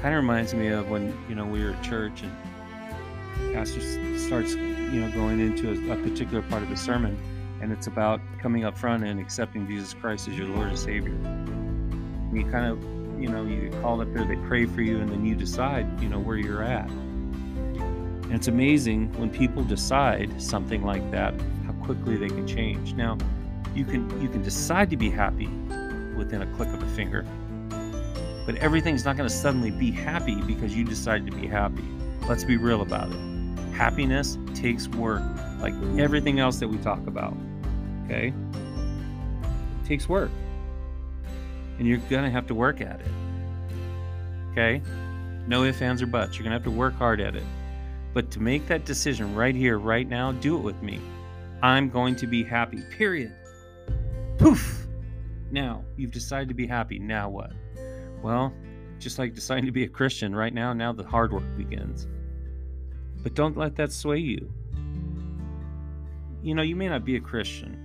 Kind 0.00 0.14
of 0.14 0.22
reminds 0.22 0.54
me 0.54 0.68
of 0.68 0.90
when 0.90 1.16
you 1.28 1.34
know 1.34 1.44
we 1.44 1.64
were 1.64 1.70
at 1.70 1.82
church 1.82 2.22
and 2.22 3.52
pastor 3.52 3.80
starts 4.16 4.54
you 4.54 5.00
know 5.00 5.10
going 5.10 5.40
into 5.40 5.70
a, 5.70 5.92
a 5.92 5.96
particular 6.02 6.42
part 6.42 6.62
of 6.62 6.68
the 6.68 6.76
sermon 6.76 7.18
and 7.64 7.72
it's 7.72 7.86
about 7.86 8.20
coming 8.42 8.66
up 8.66 8.76
front 8.76 9.02
and 9.04 9.18
accepting 9.18 9.66
Jesus 9.66 9.94
Christ 9.94 10.28
as 10.28 10.36
your 10.36 10.48
Lord 10.48 10.68
and 10.68 10.78
Savior. 10.78 11.14
And 11.14 12.36
you 12.36 12.44
kind 12.50 12.66
of, 12.66 12.78
you 13.18 13.26
know, 13.26 13.42
you 13.46 13.70
get 13.70 13.80
called 13.80 14.02
up 14.02 14.12
there, 14.12 14.22
they 14.26 14.36
pray 14.46 14.66
for 14.66 14.82
you, 14.82 14.98
and 15.00 15.08
then 15.08 15.24
you 15.24 15.34
decide, 15.34 15.98
you 16.02 16.10
know, 16.10 16.18
where 16.18 16.36
you're 16.36 16.62
at. 16.62 16.90
And 16.90 18.34
it's 18.34 18.48
amazing 18.48 19.10
when 19.18 19.30
people 19.30 19.64
decide 19.64 20.42
something 20.42 20.84
like 20.84 21.10
that, 21.10 21.32
how 21.64 21.72
quickly 21.82 22.18
they 22.18 22.28
can 22.28 22.46
change. 22.46 22.92
Now, 22.92 23.16
you 23.74 23.86
can 23.86 24.10
you 24.20 24.28
can 24.28 24.42
decide 24.42 24.90
to 24.90 24.98
be 24.98 25.08
happy 25.08 25.48
within 26.18 26.42
a 26.42 26.56
click 26.56 26.68
of 26.68 26.82
a 26.82 26.88
finger, 26.90 27.24
but 28.44 28.56
everything's 28.56 29.06
not 29.06 29.16
going 29.16 29.28
to 29.28 29.34
suddenly 29.34 29.70
be 29.70 29.90
happy 29.90 30.38
because 30.42 30.76
you 30.76 30.84
decided 30.84 31.24
to 31.30 31.32
be 31.34 31.46
happy. 31.46 31.84
Let's 32.28 32.44
be 32.44 32.58
real 32.58 32.82
about 32.82 33.10
it. 33.10 33.18
Happiness 33.72 34.36
takes 34.52 34.86
work 34.86 35.22
like 35.60 35.72
everything 35.98 36.40
else 36.40 36.58
that 36.58 36.68
we 36.68 36.76
talk 36.76 37.06
about. 37.06 37.34
Okay? 38.04 38.32
It 39.82 39.86
takes 39.86 40.08
work. 40.08 40.30
And 41.78 41.86
you're 41.86 41.98
going 41.98 42.24
to 42.24 42.30
have 42.30 42.46
to 42.48 42.54
work 42.54 42.80
at 42.80 43.00
it. 43.00 43.08
Okay? 44.52 44.82
No 45.46 45.64
ifs, 45.64 45.82
ands, 45.82 46.02
or 46.02 46.06
buts. 46.06 46.36
You're 46.36 46.44
going 46.44 46.52
to 46.52 46.58
have 46.58 46.64
to 46.64 46.70
work 46.70 46.94
hard 46.94 47.20
at 47.20 47.34
it. 47.34 47.42
But 48.12 48.30
to 48.32 48.40
make 48.40 48.66
that 48.68 48.84
decision 48.84 49.34
right 49.34 49.54
here, 49.54 49.78
right 49.78 50.08
now, 50.08 50.32
do 50.32 50.56
it 50.56 50.60
with 50.60 50.80
me. 50.82 51.00
I'm 51.62 51.88
going 51.88 52.14
to 52.16 52.26
be 52.26 52.44
happy. 52.44 52.82
Period. 52.96 53.32
Poof. 54.38 54.86
Now, 55.50 55.84
you've 55.96 56.12
decided 56.12 56.48
to 56.48 56.54
be 56.54 56.66
happy. 56.66 56.98
Now 56.98 57.28
what? 57.28 57.52
Well, 58.22 58.52
just 58.98 59.18
like 59.18 59.34
deciding 59.34 59.66
to 59.66 59.72
be 59.72 59.84
a 59.84 59.88
Christian 59.88 60.34
right 60.34 60.54
now, 60.54 60.72
now 60.72 60.92
the 60.92 61.04
hard 61.04 61.32
work 61.32 61.44
begins. 61.56 62.06
But 63.22 63.34
don't 63.34 63.56
let 63.56 63.76
that 63.76 63.92
sway 63.92 64.18
you 64.18 64.52
you 66.44 66.54
know, 66.54 66.62
you 66.62 66.76
may 66.76 66.88
not 66.88 67.06
be 67.06 67.16
a 67.16 67.20
Christian. 67.20 67.83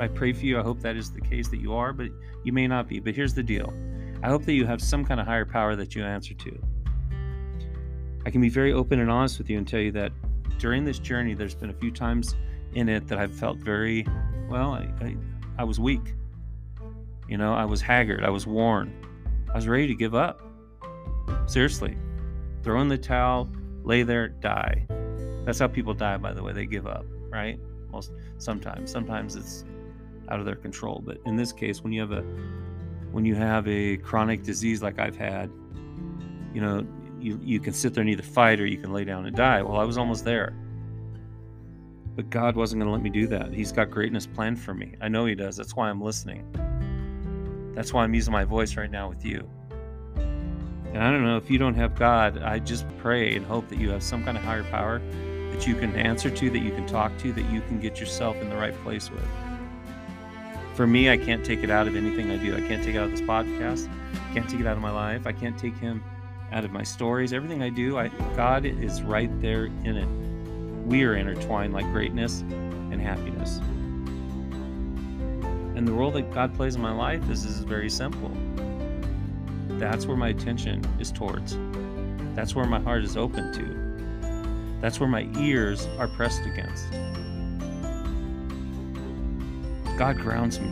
I 0.00 0.08
pray 0.08 0.32
for 0.32 0.44
you. 0.44 0.58
I 0.58 0.62
hope 0.62 0.80
that 0.80 0.96
is 0.96 1.10
the 1.10 1.20
case 1.20 1.48
that 1.48 1.58
you 1.58 1.74
are, 1.74 1.92
but 1.92 2.08
you 2.44 2.52
may 2.52 2.66
not 2.66 2.88
be. 2.88 3.00
But 3.00 3.14
here's 3.14 3.34
the 3.34 3.42
deal 3.42 3.72
I 4.22 4.28
hope 4.28 4.44
that 4.44 4.52
you 4.52 4.66
have 4.66 4.80
some 4.80 5.04
kind 5.04 5.20
of 5.20 5.26
higher 5.26 5.44
power 5.44 5.76
that 5.76 5.94
you 5.94 6.04
answer 6.04 6.34
to. 6.34 6.58
I 8.24 8.30
can 8.30 8.40
be 8.40 8.48
very 8.48 8.72
open 8.72 9.00
and 9.00 9.10
honest 9.10 9.38
with 9.38 9.48
you 9.48 9.58
and 9.58 9.66
tell 9.66 9.80
you 9.80 9.92
that 9.92 10.12
during 10.58 10.84
this 10.84 10.98
journey, 10.98 11.34
there's 11.34 11.54
been 11.54 11.70
a 11.70 11.74
few 11.74 11.90
times 11.90 12.34
in 12.74 12.88
it 12.88 13.06
that 13.08 13.18
I've 13.18 13.32
felt 13.32 13.58
very, 13.58 14.06
well, 14.48 14.72
I, 14.72 14.88
I, 15.00 15.16
I 15.58 15.64
was 15.64 15.78
weak. 15.78 16.14
You 17.28 17.36
know, 17.36 17.54
I 17.54 17.64
was 17.64 17.80
haggard. 17.80 18.24
I 18.24 18.30
was 18.30 18.46
worn. 18.46 18.92
I 19.50 19.54
was 19.54 19.68
ready 19.68 19.86
to 19.86 19.94
give 19.94 20.14
up. 20.14 20.40
Seriously. 21.46 21.96
Throw 22.62 22.80
in 22.80 22.88
the 22.88 22.98
towel, 22.98 23.48
lay 23.84 24.02
there, 24.02 24.28
die. 24.28 24.86
That's 25.44 25.60
how 25.60 25.68
people 25.68 25.94
die, 25.94 26.16
by 26.16 26.32
the 26.32 26.42
way. 26.42 26.52
They 26.52 26.66
give 26.66 26.86
up 26.86 27.04
right? 27.36 27.58
Most 27.90 28.12
sometimes, 28.38 28.90
sometimes 28.90 29.36
it's 29.36 29.64
out 30.28 30.40
of 30.40 30.46
their 30.46 30.56
control. 30.56 31.02
But 31.04 31.18
in 31.26 31.36
this 31.36 31.52
case, 31.52 31.82
when 31.82 31.92
you 31.92 32.00
have 32.00 32.12
a 32.12 32.22
when 33.12 33.24
you 33.24 33.34
have 33.34 33.66
a 33.66 33.96
chronic 33.98 34.42
disease 34.42 34.82
like 34.82 34.98
I've 34.98 35.16
had, 35.16 35.50
you 36.52 36.60
know, 36.60 36.86
you 37.20 37.40
you 37.42 37.60
can 37.60 37.72
sit 37.72 37.94
there 37.94 38.02
and 38.02 38.10
either 38.10 38.22
fight 38.22 38.60
or 38.60 38.66
you 38.66 38.78
can 38.78 38.92
lay 38.92 39.04
down 39.04 39.26
and 39.26 39.36
die. 39.36 39.62
Well, 39.62 39.78
I 39.78 39.84
was 39.84 39.98
almost 39.98 40.24
there. 40.24 40.54
But 42.14 42.30
God 42.30 42.56
wasn't 42.56 42.80
going 42.80 42.88
to 42.88 42.92
let 42.92 43.02
me 43.02 43.10
do 43.10 43.26
that. 43.26 43.52
He's 43.52 43.72
got 43.72 43.90
greatness 43.90 44.26
planned 44.26 44.58
for 44.58 44.72
me. 44.72 44.94
I 45.02 45.08
know 45.08 45.26
He 45.26 45.34
does. 45.34 45.56
That's 45.56 45.76
why 45.76 45.90
I'm 45.90 46.00
listening. 46.00 46.44
That's 47.74 47.92
why 47.92 48.04
I'm 48.04 48.14
using 48.14 48.32
my 48.32 48.44
voice 48.44 48.74
right 48.76 48.90
now 48.90 49.10
with 49.10 49.22
you. 49.22 49.46
And 50.16 51.04
I 51.04 51.10
don't 51.10 51.24
know 51.24 51.36
if 51.36 51.50
you 51.50 51.58
don't 51.58 51.74
have 51.74 51.94
God, 51.94 52.38
I 52.38 52.58
just 52.58 52.86
pray 52.96 53.36
and 53.36 53.44
hope 53.44 53.68
that 53.68 53.78
you 53.78 53.90
have 53.90 54.02
some 54.02 54.24
kind 54.24 54.38
of 54.38 54.42
higher 54.42 54.64
power 54.64 55.02
that 55.50 55.66
you 55.66 55.74
can 55.74 55.94
answer 55.94 56.30
to, 56.30 56.50
that 56.50 56.58
you 56.58 56.70
can 56.70 56.86
talk 56.86 57.16
to, 57.18 57.32
that 57.34 57.50
you 57.50 57.60
can 57.62 57.78
get 57.80 58.00
yourself 58.00 58.36
in 58.36 58.48
the 58.48 58.56
right 58.56 58.74
place 58.82 59.10
with. 59.10 59.28
For 60.76 60.86
me, 60.86 61.08
I 61.08 61.16
can't 61.16 61.42
take 61.42 61.62
it 61.64 61.70
out 61.70 61.88
of 61.88 61.96
anything 61.96 62.30
I 62.30 62.36
do. 62.36 62.54
I 62.54 62.60
can't 62.60 62.84
take 62.84 62.96
it 62.96 62.98
out 62.98 63.04
of 63.04 63.10
this 63.12 63.22
podcast. 63.22 63.90
I 64.12 64.34
can't 64.34 64.46
take 64.46 64.60
it 64.60 64.66
out 64.66 64.76
of 64.76 64.82
my 64.82 64.90
life. 64.90 65.26
I 65.26 65.32
can't 65.32 65.58
take 65.58 65.74
him 65.78 66.04
out 66.52 66.66
of 66.66 66.70
my 66.70 66.82
stories. 66.82 67.32
Everything 67.32 67.62
I 67.62 67.70
do, 67.70 67.96
I, 67.96 68.08
God 68.36 68.66
is 68.66 69.00
right 69.02 69.30
there 69.40 69.64
in 69.64 69.96
it. 69.96 70.86
We 70.86 71.04
are 71.04 71.16
intertwined 71.16 71.72
like 71.72 71.86
greatness 71.92 72.42
and 72.42 73.00
happiness. 73.00 73.56
And 75.76 75.88
the 75.88 75.92
role 75.92 76.10
that 76.10 76.30
God 76.34 76.54
plays 76.54 76.74
in 76.74 76.82
my 76.82 76.92
life 76.92 77.26
is, 77.30 77.46
is 77.46 77.60
very 77.60 77.88
simple. 77.88 78.30
That's 79.78 80.04
where 80.04 80.16
my 80.18 80.28
attention 80.28 80.84
is 81.00 81.10
towards. 81.10 81.56
That's 82.34 82.54
where 82.54 82.66
my 82.66 82.80
heart 82.80 83.02
is 83.02 83.16
open 83.16 83.50
to. 83.54 84.80
That's 84.82 85.00
where 85.00 85.08
my 85.08 85.26
ears 85.38 85.86
are 85.98 86.06
pressed 86.06 86.44
against. 86.44 86.86
God 89.96 90.18
grounds 90.18 90.60
me. 90.60 90.68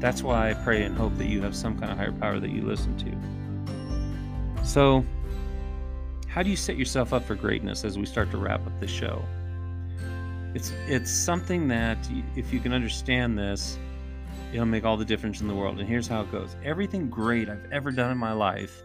That's 0.00 0.22
why 0.22 0.50
I 0.50 0.54
pray 0.54 0.82
and 0.82 0.96
hope 0.96 1.16
that 1.16 1.26
you 1.26 1.40
have 1.42 1.54
some 1.54 1.78
kind 1.78 1.92
of 1.92 1.96
higher 1.96 2.12
power 2.12 2.40
that 2.40 2.50
you 2.50 2.62
listen 2.62 2.96
to. 2.98 4.64
So, 4.64 5.04
how 6.26 6.42
do 6.42 6.50
you 6.50 6.56
set 6.56 6.76
yourself 6.76 7.12
up 7.12 7.24
for 7.24 7.34
greatness 7.34 7.84
as 7.84 7.96
we 7.96 8.04
start 8.04 8.30
to 8.32 8.36
wrap 8.36 8.66
up 8.66 8.78
the 8.80 8.88
show? 8.88 9.24
It's 10.54 10.72
it's 10.86 11.10
something 11.10 11.68
that 11.68 11.98
if 12.34 12.52
you 12.52 12.58
can 12.60 12.72
understand 12.72 13.38
this, 13.38 13.78
it'll 14.52 14.66
make 14.66 14.84
all 14.84 14.96
the 14.96 15.04
difference 15.04 15.40
in 15.40 15.46
the 15.46 15.54
world. 15.54 15.78
And 15.78 15.88
here's 15.88 16.08
how 16.08 16.22
it 16.22 16.32
goes. 16.32 16.56
Everything 16.64 17.08
great 17.08 17.48
I've 17.48 17.70
ever 17.72 17.90
done 17.92 18.10
in 18.10 18.18
my 18.18 18.32
life, 18.32 18.82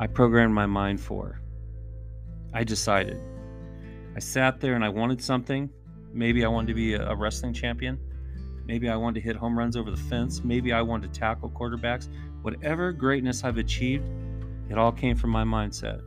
I 0.00 0.06
programmed 0.06 0.54
my 0.54 0.66
mind 0.66 1.00
for. 1.00 1.38
I 2.54 2.64
decided. 2.64 3.20
I 4.16 4.20
sat 4.20 4.60
there 4.60 4.74
and 4.74 4.84
I 4.84 4.88
wanted 4.88 5.22
something. 5.22 5.70
Maybe 6.12 6.44
I 6.44 6.48
wanted 6.48 6.68
to 6.68 6.74
be 6.74 6.94
a 6.94 7.14
wrestling 7.14 7.52
champion. 7.52 7.98
Maybe 8.66 8.88
I 8.88 8.96
wanted 8.96 9.20
to 9.20 9.26
hit 9.26 9.36
home 9.36 9.58
runs 9.58 9.76
over 9.76 9.90
the 9.90 9.96
fence. 9.96 10.44
Maybe 10.44 10.72
I 10.72 10.82
wanted 10.82 11.12
to 11.12 11.18
tackle 11.18 11.50
quarterbacks. 11.50 12.08
Whatever 12.42 12.92
greatness 12.92 13.44
I've 13.44 13.58
achieved, 13.58 14.08
it 14.68 14.78
all 14.78 14.92
came 14.92 15.16
from 15.16 15.30
my 15.30 15.44
mindset. 15.44 16.02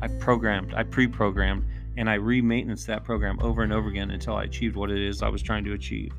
I 0.00 0.08
programmed, 0.08 0.74
I 0.74 0.84
pre 0.84 1.06
programmed, 1.06 1.64
and 1.96 2.08
I 2.08 2.14
re 2.14 2.40
maintenance 2.40 2.84
that 2.86 3.04
program 3.04 3.38
over 3.42 3.62
and 3.62 3.72
over 3.72 3.88
again 3.88 4.10
until 4.12 4.36
I 4.36 4.44
achieved 4.44 4.76
what 4.76 4.90
it 4.90 5.00
is 5.00 5.22
I 5.22 5.28
was 5.28 5.42
trying 5.42 5.64
to 5.64 5.72
achieve. 5.72 6.12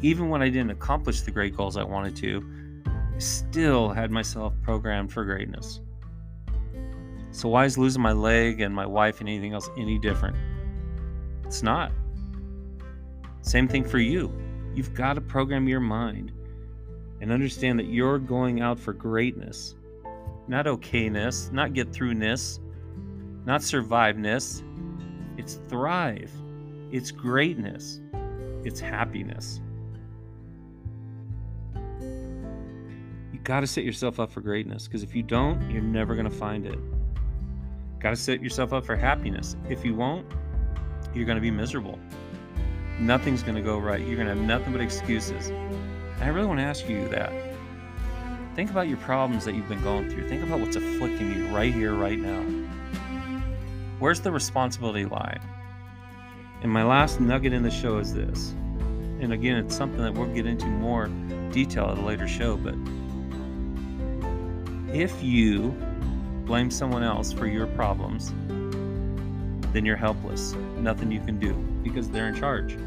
Even 0.00 0.28
when 0.28 0.42
I 0.42 0.48
didn't 0.48 0.70
accomplish 0.70 1.20
the 1.20 1.30
great 1.30 1.56
goals 1.56 1.76
I 1.76 1.84
wanted 1.84 2.16
to, 2.16 2.82
I 2.86 3.18
still 3.18 3.90
had 3.90 4.10
myself 4.10 4.54
programmed 4.62 5.12
for 5.12 5.24
greatness. 5.24 5.80
So, 7.30 7.48
why 7.48 7.64
is 7.64 7.76
losing 7.76 8.02
my 8.02 8.12
leg 8.12 8.60
and 8.60 8.74
my 8.74 8.86
wife 8.86 9.20
and 9.20 9.28
anything 9.28 9.52
else 9.52 9.68
any 9.76 9.98
different? 9.98 10.36
It's 11.44 11.62
not. 11.62 11.92
Same 13.42 13.68
thing 13.68 13.84
for 13.84 13.98
you. 13.98 14.32
You've 14.74 14.94
got 14.94 15.14
to 15.14 15.20
program 15.20 15.68
your 15.68 15.80
mind 15.80 16.32
and 17.20 17.30
understand 17.30 17.78
that 17.78 17.86
you're 17.86 18.18
going 18.18 18.60
out 18.60 18.78
for 18.78 18.92
greatness, 18.92 19.76
not 20.48 20.66
okayness, 20.66 21.52
not 21.52 21.72
get 21.74 21.92
throughness, 21.92 22.60
not 23.44 23.62
surviveness. 23.62 24.62
It's 25.36 25.60
thrive, 25.68 26.30
it's 26.90 27.10
greatness, 27.10 28.00
it's 28.64 28.80
happiness. 28.80 29.60
You 33.32 33.38
got 33.42 33.60
to 33.60 33.66
set 33.66 33.84
yourself 33.84 34.18
up 34.18 34.32
for 34.32 34.40
greatness 34.40 34.88
because 34.88 35.02
if 35.02 35.14
you 35.14 35.22
don't, 35.22 35.70
you're 35.70 35.82
never 35.82 36.14
going 36.14 36.28
to 36.28 36.36
find 36.36 36.66
it. 36.66 36.78
Got 38.00 38.10
to 38.10 38.16
set 38.16 38.42
yourself 38.42 38.72
up 38.72 38.84
for 38.84 38.96
happiness. 38.96 39.56
If 39.68 39.84
you 39.84 39.94
won't, 39.94 40.26
you're 41.14 41.26
going 41.26 41.36
to 41.36 41.42
be 41.42 41.50
miserable 41.50 41.98
nothing's 42.98 43.42
going 43.42 43.56
to 43.56 43.62
go 43.62 43.78
right. 43.78 44.00
You're 44.00 44.16
going 44.16 44.28
to 44.28 44.34
have 44.34 44.44
nothing 44.44 44.72
but 44.72 44.80
excuses. 44.80 45.48
And 45.48 46.22
I 46.22 46.28
really 46.28 46.46
want 46.46 46.60
to 46.60 46.64
ask 46.64 46.88
you 46.88 47.08
that. 47.08 47.32
Think 48.54 48.70
about 48.70 48.86
your 48.86 48.98
problems 48.98 49.44
that 49.44 49.54
you've 49.54 49.68
been 49.68 49.82
going 49.82 50.08
through. 50.10 50.28
Think 50.28 50.44
about 50.44 50.60
what's 50.60 50.76
afflicting 50.76 51.34
you 51.34 51.48
right 51.48 51.74
here, 51.74 51.92
right 51.94 52.18
now. 52.18 52.42
Where's 53.98 54.20
the 54.20 54.30
responsibility 54.30 55.06
lie? 55.06 55.38
And 56.62 56.70
my 56.70 56.84
last 56.84 57.20
nugget 57.20 57.52
in 57.52 57.62
the 57.62 57.70
show 57.70 57.98
is 57.98 58.14
this. 58.14 58.50
And 59.20 59.32
again, 59.32 59.56
it's 59.56 59.76
something 59.76 60.02
that 60.02 60.14
we'll 60.14 60.32
get 60.32 60.46
into 60.46 60.66
more 60.66 61.08
detail 61.50 61.90
at 61.90 61.98
a 61.98 62.00
later 62.00 62.28
show, 62.28 62.56
but 62.56 62.74
if 64.94 65.22
you 65.22 65.74
blame 66.44 66.70
someone 66.70 67.02
else 67.02 67.32
for 67.32 67.46
your 67.46 67.66
problems, 67.68 68.32
then 69.74 69.84
you're 69.84 69.96
helpless. 69.96 70.54
Nothing 70.78 71.10
you 71.10 71.20
can 71.20 71.38
do 71.38 71.52
because 71.82 72.08
they're 72.08 72.28
in 72.28 72.36
charge. 72.36 72.78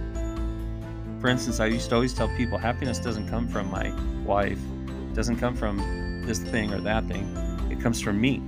For 1.19 1.27
instance, 1.27 1.59
I 1.59 1.65
used 1.65 1.89
to 1.89 1.95
always 1.95 2.13
tell 2.13 2.29
people 2.37 2.57
happiness 2.57 2.97
doesn't 2.97 3.27
come 3.29 3.47
from 3.49 3.69
my 3.69 3.93
wife, 4.23 4.59
it 4.87 5.13
doesn't 5.13 5.35
come 5.35 5.55
from 5.55 5.77
this 6.25 6.39
thing 6.39 6.73
or 6.73 6.79
that 6.81 7.05
thing, 7.05 7.25
it 7.69 7.81
comes 7.81 8.01
from 8.01 8.21
me. 8.21 8.41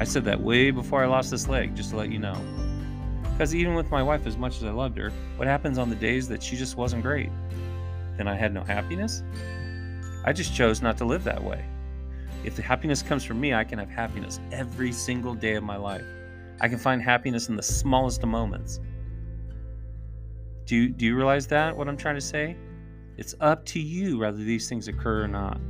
I 0.00 0.04
said 0.04 0.24
that 0.24 0.40
way 0.40 0.70
before 0.70 1.04
I 1.04 1.06
lost 1.06 1.30
this 1.30 1.48
leg, 1.48 1.76
just 1.76 1.90
to 1.90 1.96
let 1.96 2.10
you 2.10 2.18
know. 2.18 2.36
Because 3.24 3.54
even 3.54 3.74
with 3.74 3.90
my 3.90 4.02
wife, 4.02 4.26
as 4.26 4.38
much 4.38 4.56
as 4.56 4.64
I 4.64 4.70
loved 4.70 4.96
her, 4.96 5.10
what 5.36 5.46
happens 5.46 5.76
on 5.78 5.90
the 5.90 5.96
days 5.96 6.28
that 6.28 6.42
she 6.42 6.56
just 6.56 6.76
wasn't 6.76 7.02
great? 7.02 7.30
Then 8.16 8.26
I 8.26 8.34
had 8.34 8.54
no 8.54 8.62
happiness? 8.62 9.22
I 10.24 10.32
just 10.32 10.54
chose 10.54 10.80
not 10.80 10.96
to 10.98 11.04
live 11.04 11.24
that 11.24 11.42
way. 11.42 11.64
If 12.42 12.56
the 12.56 12.62
happiness 12.62 13.02
comes 13.02 13.22
from 13.22 13.38
me, 13.38 13.52
I 13.52 13.64
can 13.64 13.78
have 13.78 13.90
happiness 13.90 14.40
every 14.50 14.92
single 14.92 15.34
day 15.34 15.54
of 15.54 15.62
my 15.62 15.76
life. 15.76 16.04
I 16.60 16.68
can 16.68 16.78
find 16.78 17.02
happiness 17.02 17.48
in 17.48 17.56
the 17.56 17.62
smallest 17.62 18.22
of 18.22 18.28
moments. 18.28 18.80
Do 20.66 20.88
do 20.88 21.04
you 21.04 21.16
realize 21.16 21.46
that, 21.48 21.76
what 21.76 21.88
I'm 21.88 21.96
trying 21.96 22.14
to 22.14 22.20
say? 22.20 22.56
It's 23.16 23.34
up 23.40 23.64
to 23.66 23.80
you 23.80 24.18
whether 24.18 24.38
these 24.38 24.68
things 24.68 24.88
occur 24.88 25.24
or 25.24 25.28
not. 25.28 25.60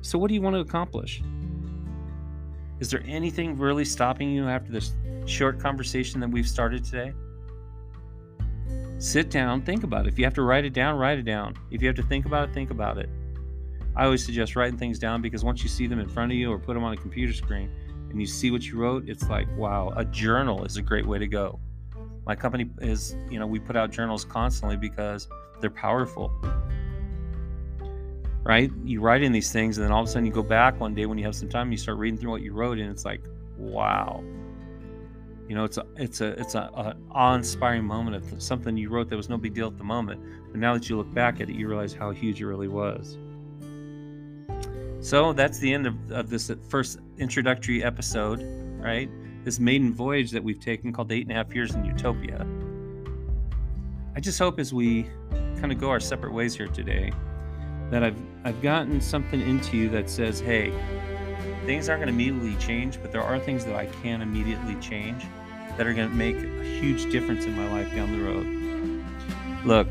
So, 0.00 0.18
what 0.18 0.28
do 0.28 0.34
you 0.34 0.42
want 0.42 0.54
to 0.54 0.60
accomplish? 0.60 1.22
Is 2.80 2.90
there 2.90 3.02
anything 3.06 3.58
really 3.58 3.84
stopping 3.84 4.30
you 4.30 4.48
after 4.48 4.72
this 4.72 4.94
short 5.26 5.58
conversation 5.58 6.20
that 6.20 6.30
we've 6.30 6.48
started 6.48 6.84
today? 6.84 7.12
Sit 8.98 9.30
down, 9.30 9.62
think 9.62 9.84
about 9.84 10.06
it. 10.06 10.12
If 10.12 10.18
you 10.18 10.24
have 10.24 10.34
to 10.34 10.42
write 10.42 10.64
it 10.64 10.72
down, 10.72 10.98
write 10.98 11.18
it 11.18 11.24
down. 11.24 11.54
If 11.70 11.82
you 11.82 11.88
have 11.88 11.96
to 11.96 12.02
think 12.02 12.26
about 12.26 12.48
it, 12.48 12.54
think 12.54 12.70
about 12.70 12.98
it. 12.98 13.08
I 13.96 14.04
always 14.04 14.24
suggest 14.24 14.56
writing 14.56 14.78
things 14.78 14.98
down 14.98 15.22
because 15.22 15.44
once 15.44 15.62
you 15.62 15.68
see 15.68 15.86
them 15.86 15.98
in 15.98 16.08
front 16.08 16.30
of 16.32 16.38
you 16.38 16.52
or 16.52 16.58
put 16.58 16.74
them 16.74 16.84
on 16.84 16.92
a 16.92 16.96
computer 16.96 17.32
screen, 17.32 17.70
and 18.10 18.20
you 18.20 18.26
see 18.26 18.50
what 18.50 18.64
you 18.64 18.78
wrote, 18.78 19.08
it's 19.08 19.28
like, 19.28 19.46
wow, 19.56 19.92
a 19.96 20.04
journal 20.04 20.64
is 20.64 20.76
a 20.76 20.82
great 20.82 21.06
way 21.06 21.18
to 21.18 21.26
go. 21.26 21.58
My 22.26 22.34
company 22.34 22.68
is, 22.80 23.16
you 23.30 23.38
know, 23.38 23.46
we 23.46 23.58
put 23.58 23.76
out 23.76 23.90
journals 23.90 24.24
constantly 24.24 24.76
because 24.76 25.28
they're 25.60 25.70
powerful. 25.70 26.32
Right? 28.44 28.70
You 28.84 29.00
write 29.00 29.22
in 29.22 29.32
these 29.32 29.52
things, 29.52 29.76
and 29.76 29.84
then 29.84 29.92
all 29.92 30.02
of 30.02 30.08
a 30.08 30.10
sudden 30.10 30.24
you 30.24 30.32
go 30.32 30.42
back 30.42 30.80
one 30.80 30.94
day 30.94 31.06
when 31.06 31.18
you 31.18 31.24
have 31.24 31.34
some 31.34 31.48
time, 31.48 31.70
you 31.70 31.76
start 31.76 31.98
reading 31.98 32.18
through 32.18 32.30
what 32.30 32.42
you 32.42 32.52
wrote, 32.52 32.78
and 32.78 32.90
it's 32.90 33.04
like, 33.04 33.22
wow. 33.58 34.24
You 35.48 35.54
know, 35.54 35.64
it's 35.64 35.78
a 35.78 35.86
it's 35.96 36.20
a 36.20 36.38
it's 36.40 36.54
a, 36.54 36.70
a 36.74 36.96
awe-inspiring 37.10 37.84
moment 37.84 38.16
of 38.16 38.42
something 38.42 38.76
you 38.76 38.90
wrote 38.90 39.08
that 39.08 39.16
was 39.16 39.30
no 39.30 39.38
big 39.38 39.54
deal 39.54 39.66
at 39.66 39.78
the 39.78 39.84
moment, 39.84 40.20
but 40.50 40.60
now 40.60 40.74
that 40.74 40.88
you 40.90 40.96
look 40.96 41.12
back 41.14 41.40
at 41.40 41.48
it, 41.48 41.56
you 41.56 41.68
realize 41.68 41.94
how 41.94 42.10
huge 42.10 42.40
it 42.40 42.46
really 42.46 42.68
was. 42.68 43.16
So 45.00 45.32
that's 45.32 45.58
the 45.58 45.72
end 45.72 45.86
of, 45.86 45.94
of 46.10 46.28
this 46.28 46.50
uh, 46.50 46.56
first 46.68 46.98
introductory 47.18 47.82
episode, 47.82 48.42
right? 48.80 49.08
This 49.44 49.58
maiden 49.60 49.92
voyage 49.92 50.30
that 50.30 50.42
we've 50.42 50.60
taken 50.60 50.92
called 50.92 51.12
Eight 51.12 51.22
and 51.22 51.30
a 51.30 51.34
Half 51.34 51.54
Years 51.54 51.74
in 51.74 51.84
Utopia. 51.84 52.46
I 54.14 54.20
just 54.20 54.38
hope 54.38 54.58
as 54.58 54.74
we 54.74 55.04
kind 55.60 55.72
of 55.72 55.78
go 55.78 55.90
our 55.90 56.00
separate 56.00 56.32
ways 56.32 56.54
here 56.54 56.68
today, 56.68 57.12
that 57.90 58.02
I've 58.02 58.20
I've 58.44 58.60
gotten 58.62 59.00
something 59.00 59.40
into 59.40 59.76
you 59.76 59.88
that 59.90 60.10
says, 60.10 60.40
hey, 60.40 60.72
things 61.66 61.88
aren't 61.88 62.04
going 62.04 62.08
to 62.08 62.14
immediately 62.14 62.56
change, 62.56 63.00
but 63.00 63.12
there 63.12 63.22
are 63.22 63.38
things 63.38 63.64
that 63.64 63.74
I 63.74 63.86
can 63.86 64.22
immediately 64.22 64.74
change 64.76 65.24
that 65.76 65.86
are 65.86 65.94
going 65.94 66.08
to 66.08 66.14
make 66.14 66.36
a 66.36 66.64
huge 66.64 67.10
difference 67.10 67.44
in 67.44 67.56
my 67.56 67.70
life 67.70 67.94
down 67.94 68.12
the 68.12 68.24
road. 68.24 68.46
Look, 69.64 69.88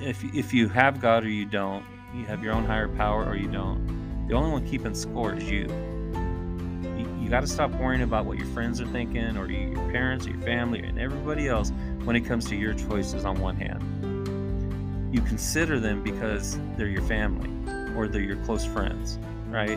if 0.00 0.24
if 0.34 0.54
you 0.54 0.68
have 0.68 1.00
God 1.00 1.24
or 1.24 1.28
you 1.28 1.44
don't, 1.44 1.84
you 2.14 2.24
have 2.24 2.42
your 2.42 2.54
own 2.54 2.64
higher 2.64 2.88
power 2.88 3.24
or 3.24 3.36
you 3.36 3.48
don't 3.48 3.96
the 4.26 4.34
only 4.34 4.50
one 4.50 4.66
keeping 4.66 4.94
score 4.94 5.34
is 5.34 5.48
you. 5.48 5.66
You, 7.26 7.30
got 7.32 7.40
to 7.40 7.48
stop 7.48 7.72
worrying 7.72 8.02
about 8.02 8.24
what 8.24 8.38
your 8.38 8.46
friends 8.46 8.80
are 8.80 8.86
thinking 8.86 9.36
or 9.36 9.50
your 9.50 9.74
parents 9.90 10.28
or 10.28 10.30
your 10.30 10.42
family 10.42 10.78
and 10.78 10.96
everybody 10.96 11.48
else 11.48 11.72
when 12.04 12.14
it 12.14 12.20
comes 12.20 12.44
to 12.50 12.54
your 12.54 12.72
choices 12.72 13.24
on 13.24 13.40
one 13.40 13.56
hand. 13.56 13.82
You 15.12 15.20
consider 15.22 15.80
them 15.80 16.04
because 16.04 16.56
they're 16.76 16.86
your 16.86 17.02
family 17.02 17.50
or 17.96 18.06
they're 18.06 18.22
your 18.22 18.36
close 18.44 18.64
friends, 18.64 19.18
right? 19.48 19.76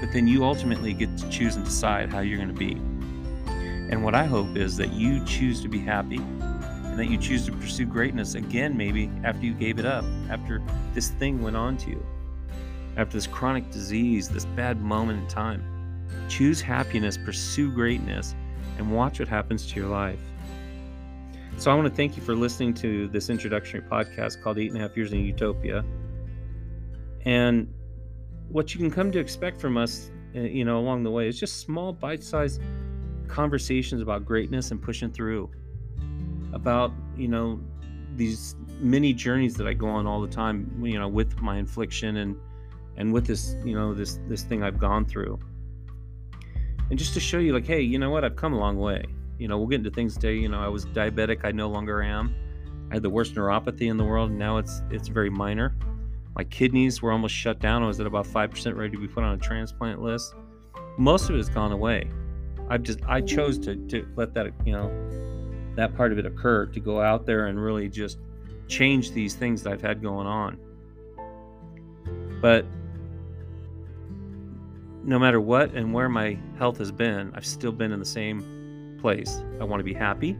But 0.00 0.12
then 0.12 0.28
you 0.28 0.44
ultimately 0.44 0.92
get 0.92 1.18
to 1.18 1.28
choose 1.28 1.56
and 1.56 1.64
decide 1.64 2.12
how 2.12 2.20
you're 2.20 2.38
going 2.38 2.46
to 2.46 2.54
be. 2.54 2.74
And 3.90 4.04
what 4.04 4.14
I 4.14 4.24
hope 4.24 4.56
is 4.56 4.76
that 4.76 4.92
you 4.92 5.24
choose 5.24 5.60
to 5.62 5.68
be 5.68 5.80
happy 5.80 6.18
and 6.18 6.96
that 6.96 7.10
you 7.10 7.18
choose 7.18 7.44
to 7.46 7.52
pursue 7.52 7.84
greatness 7.84 8.36
again, 8.36 8.76
maybe 8.76 9.10
after 9.24 9.44
you 9.44 9.54
gave 9.54 9.80
it 9.80 9.86
up, 9.86 10.04
after 10.30 10.62
this 10.94 11.10
thing 11.10 11.42
went 11.42 11.56
on 11.56 11.76
to 11.78 11.90
you 11.90 12.06
after 12.96 13.16
this 13.16 13.26
chronic 13.26 13.68
disease, 13.70 14.28
this 14.28 14.44
bad 14.44 14.80
moment 14.80 15.20
in 15.20 15.28
time. 15.28 15.73
Choose 16.28 16.60
happiness, 16.60 17.16
pursue 17.16 17.70
greatness, 17.70 18.34
and 18.78 18.92
watch 18.92 19.18
what 19.18 19.28
happens 19.28 19.66
to 19.70 19.80
your 19.80 19.88
life. 19.88 20.18
So, 21.56 21.70
I 21.70 21.74
want 21.74 21.88
to 21.88 21.94
thank 21.94 22.16
you 22.16 22.22
for 22.22 22.34
listening 22.34 22.74
to 22.74 23.08
this 23.08 23.30
introductory 23.30 23.80
podcast 23.80 24.42
called 24.42 24.58
Eight 24.58 24.70
and 24.70 24.78
a 24.78 24.80
Half 24.80 24.96
Years 24.96 25.12
in 25.12 25.24
Utopia. 25.24 25.84
And 27.24 27.72
what 28.48 28.74
you 28.74 28.80
can 28.80 28.90
come 28.90 29.12
to 29.12 29.18
expect 29.18 29.60
from 29.60 29.76
us, 29.76 30.10
uh, 30.34 30.40
you 30.40 30.64
know, 30.64 30.78
along 30.78 31.04
the 31.04 31.10
way 31.10 31.28
is 31.28 31.38
just 31.38 31.60
small, 31.60 31.92
bite 31.92 32.22
sized 32.22 32.60
conversations 33.28 34.02
about 34.02 34.24
greatness 34.24 34.72
and 34.72 34.82
pushing 34.82 35.12
through, 35.12 35.48
about, 36.52 36.92
you 37.16 37.28
know, 37.28 37.60
these 38.16 38.56
many 38.80 39.12
journeys 39.12 39.54
that 39.54 39.66
I 39.66 39.74
go 39.74 39.86
on 39.86 40.06
all 40.06 40.20
the 40.20 40.28
time, 40.28 40.82
you 40.84 40.98
know, 40.98 41.08
with 41.08 41.40
my 41.40 41.56
infliction 41.56 42.16
and 42.16 42.36
and 42.96 43.12
with 43.12 43.26
this 43.26 43.56
you 43.64 43.74
know 43.74 43.94
this 43.94 44.18
this 44.28 44.42
thing 44.42 44.62
i've 44.62 44.78
gone 44.78 45.04
through 45.04 45.38
and 46.90 46.98
just 46.98 47.14
to 47.14 47.20
show 47.20 47.38
you 47.38 47.52
like 47.52 47.66
hey 47.66 47.80
you 47.80 47.98
know 47.98 48.10
what 48.10 48.24
i've 48.24 48.36
come 48.36 48.52
a 48.52 48.58
long 48.58 48.76
way 48.78 49.04
you 49.38 49.48
know 49.48 49.58
we'll 49.58 49.66
get 49.66 49.76
into 49.76 49.90
things 49.90 50.14
today 50.14 50.34
you 50.36 50.48
know 50.48 50.60
i 50.60 50.68
was 50.68 50.86
diabetic 50.86 51.44
i 51.44 51.50
no 51.50 51.68
longer 51.68 52.02
am 52.02 52.34
i 52.90 52.94
had 52.94 53.02
the 53.02 53.10
worst 53.10 53.34
neuropathy 53.34 53.90
in 53.90 53.96
the 53.96 54.04
world 54.04 54.30
and 54.30 54.38
now 54.38 54.58
it's 54.58 54.82
it's 54.90 55.08
very 55.08 55.30
minor 55.30 55.74
My 56.36 56.44
kidneys 56.44 57.00
were 57.00 57.12
almost 57.12 57.34
shut 57.34 57.60
down. 57.60 57.82
I 57.82 57.86
was 57.86 58.00
at 58.00 58.06
about 58.06 58.26
5% 58.26 58.76
ready 58.76 58.90
to 58.90 58.98
be 58.98 59.06
put 59.06 59.22
on 59.22 59.34
a 59.34 59.38
transplant 59.38 60.02
list. 60.02 60.34
Most 60.98 61.28
of 61.28 61.36
it 61.36 61.38
has 61.38 61.48
gone 61.48 61.70
away. 61.72 62.10
I've 62.68 62.82
just 62.82 63.00
I 63.06 63.20
chose 63.20 63.58
to 63.60 63.76
to 63.88 64.06
let 64.16 64.34
that 64.34 64.52
you 64.64 64.72
know 64.72 64.90
that 65.76 65.94
part 65.96 66.12
of 66.12 66.18
it 66.18 66.26
occur 66.26 66.66
to 66.66 66.80
go 66.80 67.00
out 67.00 67.26
there 67.26 67.46
and 67.46 67.62
really 67.62 67.88
just 67.88 68.18
change 68.68 69.12
these 69.12 69.34
things 69.34 69.62
that 69.62 69.72
I've 69.72 69.82
had 69.82 70.02
going 70.02 70.26
on. 70.26 70.58
But 72.40 72.64
no 75.04 75.18
matter 75.18 75.40
what 75.40 75.72
and 75.74 75.92
where 75.92 76.08
my 76.08 76.38
health 76.58 76.78
has 76.78 76.90
been, 76.90 77.32
I've 77.34 77.46
still 77.46 77.72
been 77.72 77.92
in 77.92 77.98
the 77.98 78.04
same 78.04 78.96
place. 79.00 79.42
I 79.60 79.64
want 79.64 79.80
to 79.80 79.84
be 79.84 79.94
happy 79.94 80.36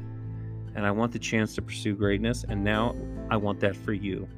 and 0.74 0.86
I 0.86 0.90
want 0.90 1.12
the 1.12 1.18
chance 1.18 1.54
to 1.54 1.62
pursue 1.62 1.94
greatness. 1.94 2.44
And 2.48 2.64
now 2.64 2.96
I 3.30 3.36
want 3.36 3.60
that 3.60 3.76
for 3.76 3.92
you. 3.92 4.28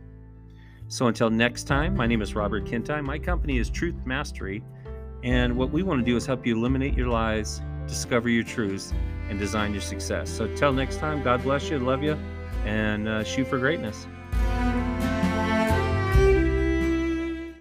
So 0.89 1.07
until 1.07 1.31
next 1.31 1.65
time, 1.65 1.97
my 1.97 2.07
name 2.07 2.23
is 2.23 2.35
Robert 2.35 2.65
Kintigh. 2.65 3.05
My 3.05 3.19
company 3.19 3.59
is 3.59 3.71
Truth 3.71 3.97
Mastery. 4.05 4.63
And 5.23 5.57
what 5.57 5.71
we 5.71 5.83
want 5.83 6.01
to 6.01 6.05
do 6.05 6.17
is 6.17 6.27
help 6.27 6.47
you 6.47 6.57
eliminate 6.57 6.95
your 6.95 7.09
lies, 7.09 7.61
discover 7.89 8.29
your 8.29 8.45
truths, 8.45 8.93
and 9.29 9.39
design 9.39 9.73
your 9.73 9.83
success. 9.83 10.31
So, 10.31 10.47
till 10.55 10.73
next 10.73 10.99
time, 10.99 11.23
God 11.23 11.43
bless 11.43 11.69
you, 11.69 11.79
love 11.79 12.03
you, 12.03 12.17
and 12.65 13.09
uh, 13.09 13.25
shoot 13.25 13.49
for 13.49 13.59
greatness. 13.59 14.07